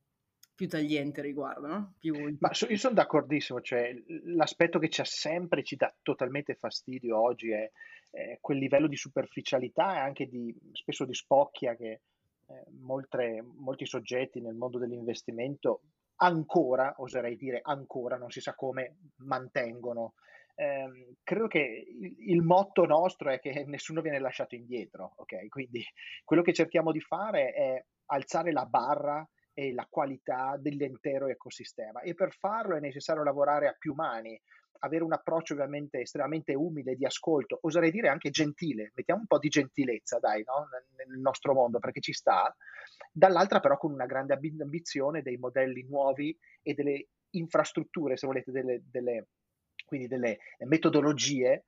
più 0.59 0.67
tagliente 0.67 1.23
riguardo, 1.23 1.69
no? 1.69 1.95
Più... 2.01 2.37
Ma 2.41 2.51
io 2.69 2.77
sono 2.77 2.95
d'accordissimo, 2.95 3.61
cioè 3.61 3.95
l'aspetto 4.25 4.81
che 4.81 4.89
ci 4.89 5.01
ha 5.01 5.05
sempre, 5.05 5.63
ci 5.63 5.77
dà 5.77 5.95
totalmente 6.03 6.57
fastidio 6.57 7.17
oggi 7.17 7.53
è, 7.53 7.71
è 8.11 8.39
quel 8.41 8.59
livello 8.59 8.89
di 8.89 8.97
superficialità 8.97 9.95
e 9.95 9.99
anche 9.99 10.27
di, 10.27 10.53
spesso 10.73 11.05
di 11.05 11.15
spocchia 11.15 11.77
che 11.77 12.01
eh, 12.47 12.65
molte, 12.81 13.41
molti 13.41 13.87
soggetti 13.87 14.41
nel 14.41 14.57
mondo 14.57 14.79
dell'investimento 14.79 15.83
ancora, 16.17 16.93
oserei 16.97 17.37
dire 17.37 17.61
ancora, 17.63 18.17
non 18.17 18.31
si 18.33 18.41
sa 18.41 18.57
come, 18.57 18.97
mantengono. 19.19 20.15
Eh, 20.57 21.19
credo 21.23 21.47
che 21.47 21.87
il, 22.19 22.43
motto 22.43 22.85
nostro 22.85 23.31
è 23.31 23.39
che 23.39 23.63
nessuno 23.65 24.01
viene 24.01 24.19
lasciato 24.19 24.57
indietro, 24.57 25.13
ok? 25.19 25.47
Quindi 25.51 25.85
quello 26.25 26.43
che 26.43 26.53
cerchiamo 26.53 26.91
di 26.91 27.01
fare 27.01 27.53
è 27.53 27.85
alzare 28.07 28.51
la 28.51 28.65
barra 28.65 29.25
e 29.59 29.75
la 29.75 29.89
qualità 29.91 30.57
dell'intero 30.57 31.27
ecosistema 31.27 32.01
e 32.03 32.15
per 32.15 32.33
farlo 32.33 32.77
è 32.77 32.81
necessario 32.81 33.25
lavorare 33.25 33.67
a 33.67 33.75
più 33.77 33.93
mani, 33.93 34.41
avere 34.81 35.03
un 35.03 35.13
approccio 35.13 35.55
ovviamente 35.55 35.99
estremamente 35.99 36.55
umile 36.55 36.95
di 36.95 37.05
ascolto, 37.05 37.59
oserei 37.63 37.91
dire 37.91 38.07
anche 38.07 38.31
gentile, 38.31 38.93
mettiamo 38.95 39.23
un 39.23 39.27
po' 39.27 39.41
di 39.41 39.49
gentilezza 39.49 40.21
dai, 40.21 40.45
no? 40.45 40.69
nel 40.95 41.19
nostro 41.19 41.55
mondo 41.55 41.81
perché 41.81 41.99
ci 41.99 42.13
sta, 42.13 42.55
dall'altra 43.11 43.59
però 43.59 43.77
con 43.79 43.91
una 43.93 44.07
grande 44.07 44.39
ambizione 44.61 45.23
dei 45.23 45.39
modelli 45.39 45.83
nuovi 45.89 46.39
e 46.63 46.75
delle 46.75 47.09
infrastrutture, 47.31 48.17
se 48.17 48.29
volete, 48.29 48.53
delle, 48.53 48.85
delle, 48.89 49.27
quindi 49.85 50.07
delle 50.07 50.39
metodologie 50.67 51.65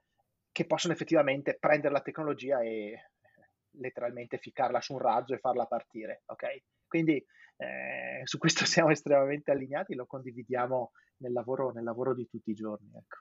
che 0.53 0.65
possono 0.65 0.93
effettivamente 0.93 1.57
prendere 1.59 1.93
la 1.93 2.03
tecnologia 2.03 2.61
e 2.61 3.11
letteralmente 3.81 4.39
ficcarla 4.39 4.81
su 4.81 4.93
un 4.93 5.01
razzo 5.01 5.35
e 5.35 5.39
farla 5.39 5.67
partire, 5.67 6.23
ok? 6.27 6.63
Quindi 6.91 7.25
eh, 7.57 8.23
su 8.25 8.37
questo 8.39 8.65
siamo 8.67 8.91
estremamente 8.91 9.53
allineati, 9.53 9.95
lo 9.95 10.07
condividiamo 10.07 10.91
nel 11.19 11.33
lavoro, 11.33 11.71
nel 11.71 11.85
lavoro 11.85 12.15
di 12.15 12.27
tutti 12.29 12.51
i 12.51 12.55
giorni. 12.55 12.91
Ecco. 12.93 13.19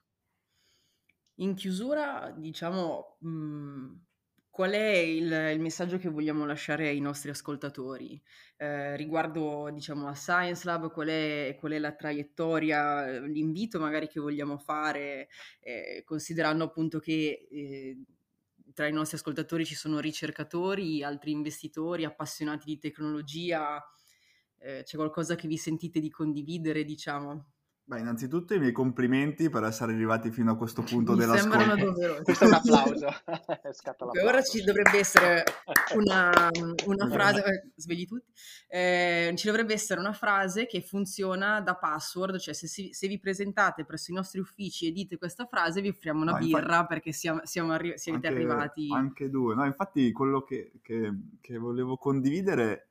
In 1.36 1.54
chiusura, 1.54 2.34
diciamo, 2.36 3.18
mh, 3.20 3.30
mhmm, 3.30 4.06
qual 4.50 4.72
è 4.72 4.98
il, 4.98 5.32
il, 5.54 5.60
messaggio 5.62 5.98
che 6.00 6.10
vogliamo 6.10 6.46
lasciare 6.46 6.88
ai 6.88 7.00
nostri 7.00 7.30
ascoltatori 7.30 8.22
eh, 8.58 8.98
riguardo, 8.98 9.70
diciamo, 9.72 10.08
a 10.08 10.16
Science 10.16 10.66
Lab? 10.66 10.92
Qual 10.92 11.08
è, 11.08 11.56
qual 11.60 11.74
è, 11.74 11.80
la 11.80 11.94
traiettoria, 11.94 13.20
l'invito 13.20 13.80
magari 13.80 14.08
che 14.08 14.20
vogliamo 14.20 14.58
fare, 14.58 15.30
eh, 15.60 16.02
considerando 16.04 16.64
appunto 16.66 17.00
che 17.00 17.48
eh, 17.50 17.98
tra 18.80 18.88
i 18.88 18.94
nostri 18.94 19.18
ascoltatori 19.18 19.66
ci 19.66 19.76
sono 19.76 20.00
ricercatori, 20.00 21.04
altri 21.04 21.32
investitori, 21.32 22.06
appassionati 22.06 22.64
di 22.64 22.78
tecnologia, 22.78 23.86
eh, 24.58 24.84
c'è 24.86 24.96
qualcosa 24.96 25.36
che 25.36 25.50
vi 25.50 25.58
sentite 25.58 26.00
di 26.00 26.10
condividere, 26.10 26.86
diciamo? 26.86 27.52
Beh, 27.90 28.02
innanzitutto 28.02 28.54
i 28.54 28.60
miei 28.60 28.72
complimenti 28.72 29.50
per 29.50 29.64
essere 29.64 29.94
arrivati 29.94 30.30
fino 30.30 30.52
a 30.52 30.56
questo 30.56 30.84
punto 30.84 31.14
Mi 31.14 31.18
dell'ascolto. 31.22 31.86
doverosi. 31.86 32.22
Questo 32.22 32.44
è 32.44 32.48
un 32.48 32.54
applauso. 32.54 33.08
Ora 34.28 34.44
ci 34.44 34.64
dovrebbe 34.64 35.00
essere 35.00 35.44
una, 35.96 36.50
una 36.86 37.10
frase, 37.10 37.44
eh, 37.44 37.72
svegli 37.74 38.06
tutti, 38.06 38.32
eh, 38.68 39.34
ci 39.36 39.48
dovrebbe 39.48 39.74
essere 39.74 40.00
una 40.00 40.14
frase 40.14 40.68
che 40.68 40.82
funziona 40.82 41.62
da 41.62 41.78
password, 41.78 42.38
cioè 42.38 42.54
se, 42.54 42.68
si, 42.68 42.90
se, 42.94 43.08
vi 43.08 43.18
presentate 43.18 43.86
presso 43.86 44.12
i 44.12 44.14
nostri 44.14 44.40
uffici 44.40 44.86
e 44.86 44.92
dite 44.92 45.18
questa 45.18 45.48
frase 45.48 45.82
vi 45.82 45.90
offriamo 45.90 46.22
una 46.22 46.34
no, 46.34 46.38
birra 46.38 46.60
infatti, 46.60 46.88
perché 46.90 47.12
siamo, 47.12 47.40
siamo 47.46 47.72
arri- 47.72 47.98
siete 47.98 48.28
anche, 48.28 48.40
arrivati. 48.40 48.88
Anche 48.94 49.32
due, 49.32 49.56
no, 49.56 49.66
infatti 49.66 50.12
quello 50.12 50.44
che, 50.44 50.74
che, 50.84 51.12
che 51.42 51.58
volevo 51.58 51.98
condividere 51.98 52.90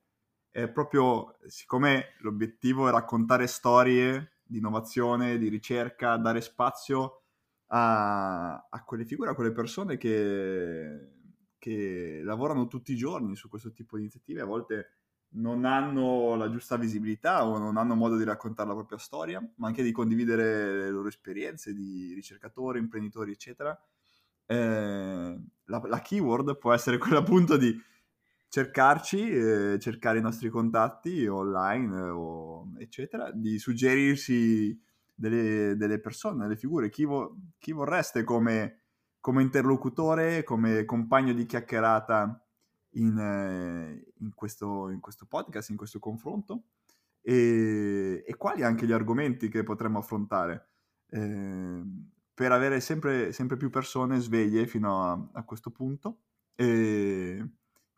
è 0.51 0.67
proprio, 0.67 1.37
siccome 1.47 2.17
l'obiettivo 2.19 2.89
è 2.89 2.91
raccontare 2.91 3.47
storie 3.47 4.33
di 4.49 4.59
innovazione, 4.59 5.39
di 5.39 5.49
ricerca, 5.49 6.17
dare 6.17 6.41
spazio 6.41 7.23
a, 7.69 8.67
a 8.69 8.85
quelle 8.85 9.05
figure, 9.05 9.31
a 9.31 9.35
quelle 9.35 9.53
persone 9.53 9.97
che, 9.97 11.11
che 11.59 12.21
lavorano 12.25 12.67
tutti 12.67 12.93
i 12.93 12.97
giorni 12.97 13.37
su 13.37 13.49
questo 13.49 13.73
tipo 13.73 13.97
di 13.97 14.03
iniziative, 14.03 14.41
a 14.41 14.47
volte 14.47 14.93
non 15.31 15.67
hanno 15.67 16.35
la 16.37 16.51
giusta 16.51 16.77
visibilità 16.77 17.45
o 17.45 17.59
non 17.59 17.77
hanno 17.77 17.95
modo 17.95 18.17
di 18.17 18.25
raccontare 18.25 18.69
la 18.69 18.75
propria 18.75 18.99
storia, 18.99 19.47
ma 19.57 19.67
anche 19.67 19.83
di 19.83 19.93
condividere 19.93 20.79
le 20.79 20.91
loro 20.91 21.09
esperienze 21.09 21.75
di 21.75 22.15
ricercatori, 22.15 22.79
imprenditori, 22.79 23.33
eccetera. 23.33 23.79
Eh, 24.47 25.39
la, 25.65 25.83
la, 25.85 26.01
keyword 26.01 26.57
può 26.57 26.73
essere 26.73 26.97
quella 26.97 27.19
appunto 27.19 27.59
di 27.59 27.79
cercarci, 28.49 29.31
eh, 29.31 29.79
cercare 29.79 30.19
i 30.19 30.23
nostri 30.23 30.49
contatti 30.49 31.27
online 31.27 31.97
eh, 31.97 32.09
o 32.09 32.73
eccetera, 32.79 33.31
di 33.31 33.59
suggerirsi 33.59 34.79
delle, 35.15 35.75
delle 35.77 36.01
persone, 36.01 36.43
delle 36.43 36.57
figure, 36.57 36.89
chi, 36.89 37.05
vo- 37.05 37.37
chi 37.59 37.73
vorreste 37.73 38.25
come, 38.25 38.83
come, 39.21 39.43
interlocutore, 39.43 40.45
come 40.45 40.85
compagno 40.85 41.33
di 41.33 41.45
chiacchierata 41.45 42.43
in, 42.93 43.19
eh, 43.19 44.13
in, 44.21 44.33
questo, 44.35 44.89
in, 44.91 45.01
questo, 45.01 45.27
podcast, 45.27 45.71
in 45.71 45.77
questo 45.77 45.99
confronto? 45.99 46.65
E, 47.21 48.25
e, 48.27 48.37
quali 48.37 48.63
anche 48.63 48.87
gli 48.87 48.93
argomenti 48.93 49.49
che 49.49 49.63
potremmo 49.63 49.99
affrontare? 49.99 50.69
Eh, 51.11 51.83
per 52.33 52.53
avere 52.53 52.81
sempre, 52.81 53.33
sempre, 53.33 53.57
più 53.57 53.69
persone 53.69 54.21
sveglie 54.21 54.67
fino 54.67 55.03
a, 55.03 55.29
a 55.33 55.45
questo 55.45 55.71
punto. 55.71 56.21
E, 56.55 57.45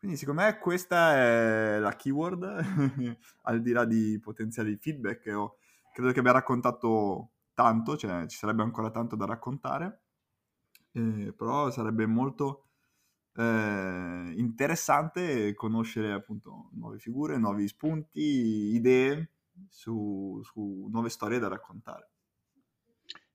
quindi 0.01 0.17
secondo 0.17 0.41
me 0.41 0.57
questa 0.57 1.13
è 1.13 1.77
la 1.77 1.95
keyword, 1.95 2.43
al 3.43 3.61
di 3.61 3.71
là 3.71 3.85
di 3.85 4.19
potenziali 4.19 4.75
feedback. 4.75 5.27
Io 5.27 5.57
credo 5.93 6.11
che 6.11 6.21
abbia 6.21 6.31
raccontato 6.31 7.33
tanto, 7.53 7.95
cioè 7.97 8.25
ci 8.25 8.35
sarebbe 8.35 8.63
ancora 8.63 8.89
tanto 8.89 9.15
da 9.15 9.27
raccontare, 9.27 10.01
eh, 10.93 11.31
però 11.37 11.69
sarebbe 11.69 12.07
molto, 12.07 12.69
eh, 13.35 14.33
interessante 14.37 15.53
conoscere 15.53 16.13
appunto 16.13 16.69
nuove 16.71 16.97
figure, 16.97 17.37
nuovi 17.37 17.67
spunti, 17.67 18.73
idee 18.73 19.29
su, 19.69 20.41
su 20.43 20.87
nuove 20.91 21.09
storie 21.09 21.37
da 21.37 21.47
raccontare. 21.47 22.09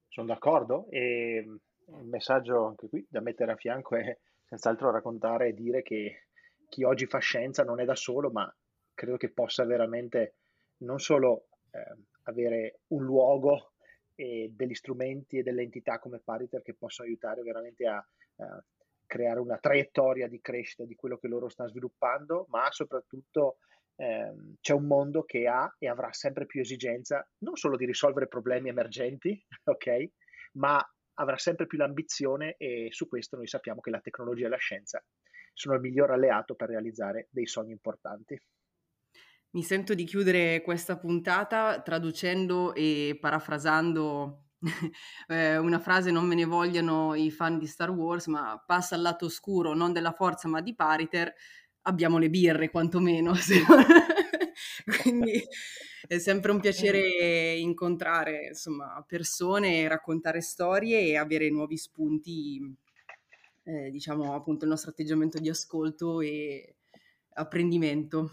Sono 0.09 0.27
d'accordo 0.27 0.89
e 0.91 1.47
il 1.47 2.09
messaggio 2.09 2.67
anche 2.67 2.89
qui 2.89 3.07
da 3.09 3.21
mettere 3.21 3.53
a 3.53 3.57
fianco 3.57 3.95
è 3.95 4.19
senz'altro 4.47 4.91
raccontare 4.91 5.51
e 5.51 5.55
dire 5.55 5.83
che 5.83 6.26
chi 6.69 6.83
oggi 6.85 7.07
fa 7.07 7.19
scienza 7.19 7.65
non 7.65 7.81
è 7.81 7.85
da 7.85 7.95
solo, 7.95 8.31
ma 8.31 8.53
credo 8.95 9.17
che 9.17 9.31
possa 9.31 9.65
veramente 9.65 10.37
non 10.79 10.99
solo 10.99 11.49
eh, 11.71 11.97
avere 12.25 12.81
un 12.89 13.05
luogo 13.05 13.73
e 14.15 14.51
degli 14.55 14.75
strumenti 14.75 15.39
e 15.39 15.43
delle 15.43 15.63
entità 15.63 15.99
come 15.99 16.21
Pariter 16.21 16.63
che 16.63 16.75
possono 16.75 17.09
aiutare 17.09 17.43
veramente 17.43 17.87
a, 17.87 17.97
a 17.97 18.65
creare 19.07 19.39
una 19.41 19.59
traiettoria 19.59 20.27
di 20.27 20.41
crescita 20.41 20.85
di 20.85 20.95
quello 20.95 21.19
che 21.19 21.29
loro 21.29 21.49
stanno 21.49 21.69
sviluppando, 21.69 22.47
ma 22.49 22.71
soprattutto 22.71 23.59
ehm, 23.97 24.57
c'è 24.61 24.73
un 24.73 24.87
mondo 24.87 25.23
che 25.23 25.47
ha 25.47 25.73
e 25.79 25.89
avrà 25.89 26.13
sempre 26.13 26.47
più 26.47 26.61
esigenza 26.61 27.27
non 27.39 27.57
solo 27.57 27.77
di 27.77 27.85
risolvere 27.85 28.27
problemi 28.27 28.69
emergenti, 28.69 29.41
ok, 29.65 30.11
ma 30.55 30.81
avrà 31.19 31.39
sempre 31.39 31.67
più 31.67 31.79
l'ambizione 31.79 32.57
e 32.59 32.89
su 32.91 33.09
questo 33.09 33.37
noi 33.37 33.47
sappiamo 33.47 33.81
che 33.81 33.91
la 33.91 34.01
tecnologia 34.01 34.47
e 34.47 34.51
la 34.51 34.57
scienza 34.57 35.03
sono 35.57 35.75
il 35.75 35.81
miglior 35.81 36.11
alleato 36.11 36.55
per 36.55 36.69
realizzare 36.69 37.29
dei 37.31 37.47
sogni 37.47 37.73
importanti. 37.73 38.39
Mi 39.51 39.63
sento 39.63 39.95
di 39.95 40.05
chiudere 40.05 40.61
questa 40.61 40.99
puntata 40.99 41.81
traducendo 41.81 42.75
e 42.75 43.17
parafrasando 43.19 44.49
eh, 45.29 45.57
una 45.57 45.79
frase 45.79 46.11
non 46.11 46.27
me 46.27 46.35
ne 46.35 46.45
vogliano 46.45 47.15
i 47.15 47.31
fan 47.31 47.59
di 47.59 47.67
Star 47.67 47.91
Wars, 47.91 48.27
ma 48.27 48.63
passa 48.65 48.97
al 48.97 49.01
lato 49.01 49.25
oscuro 49.25 49.73
non 49.73 49.95
della 49.95 50.13
forza 50.13 50.47
ma 50.47 50.61
di 50.61 50.75
Pariter, 50.75 51.33
abbiamo 51.83 52.19
le 52.19 52.29
birre 52.29 52.71
quantomeno. 52.71 53.33
Quindi 55.03 55.43
è 56.07 56.19
sempre 56.19 56.53
un 56.53 56.61
piacere 56.61 57.55
incontrare 57.55 58.49
insomma, 58.49 59.03
persone, 59.07 59.89
raccontare 59.89 60.41
storie 60.41 61.01
e 61.01 61.17
avere 61.17 61.51
nuovi 61.51 61.77
spunti, 61.77 62.61
eh, 63.67 63.91
diciamo 63.91 64.35
appunto 64.35 64.65
il 64.65 64.71
nostro 64.71 64.91
atteggiamento 64.91 65.39
di 65.39 65.49
ascolto 65.49 66.21
e 66.21 66.77
apprendimento. 67.35 68.31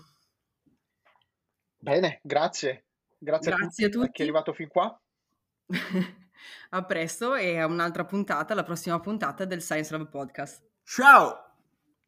Bene, 1.78 2.20
grazie. 2.24 2.86
Grazie, 3.18 3.52
grazie 3.52 3.52
a, 3.52 3.56
tutti, 3.68 3.84
a 3.84 3.90
tutti. 3.90 4.12
chi 4.12 4.22
è 4.22 4.24
arrivato 4.24 4.54
fin 4.54 4.68
qua. 4.68 5.02
a 6.70 6.86
presto 6.86 7.36
e 7.36 7.58
a 7.58 7.66
un'altra 7.66 8.06
puntata, 8.06 8.54
la 8.54 8.64
prossima 8.64 9.00
puntata 9.00 9.46
del 9.46 9.62
Science 9.62 9.96
Lab 9.96 10.10
Podcast. 10.10 10.64
Ciao! 10.84 11.56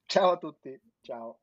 Ciao 0.06 0.32
a 0.32 0.38
tutti, 0.38 0.80
ciao. 1.02 1.40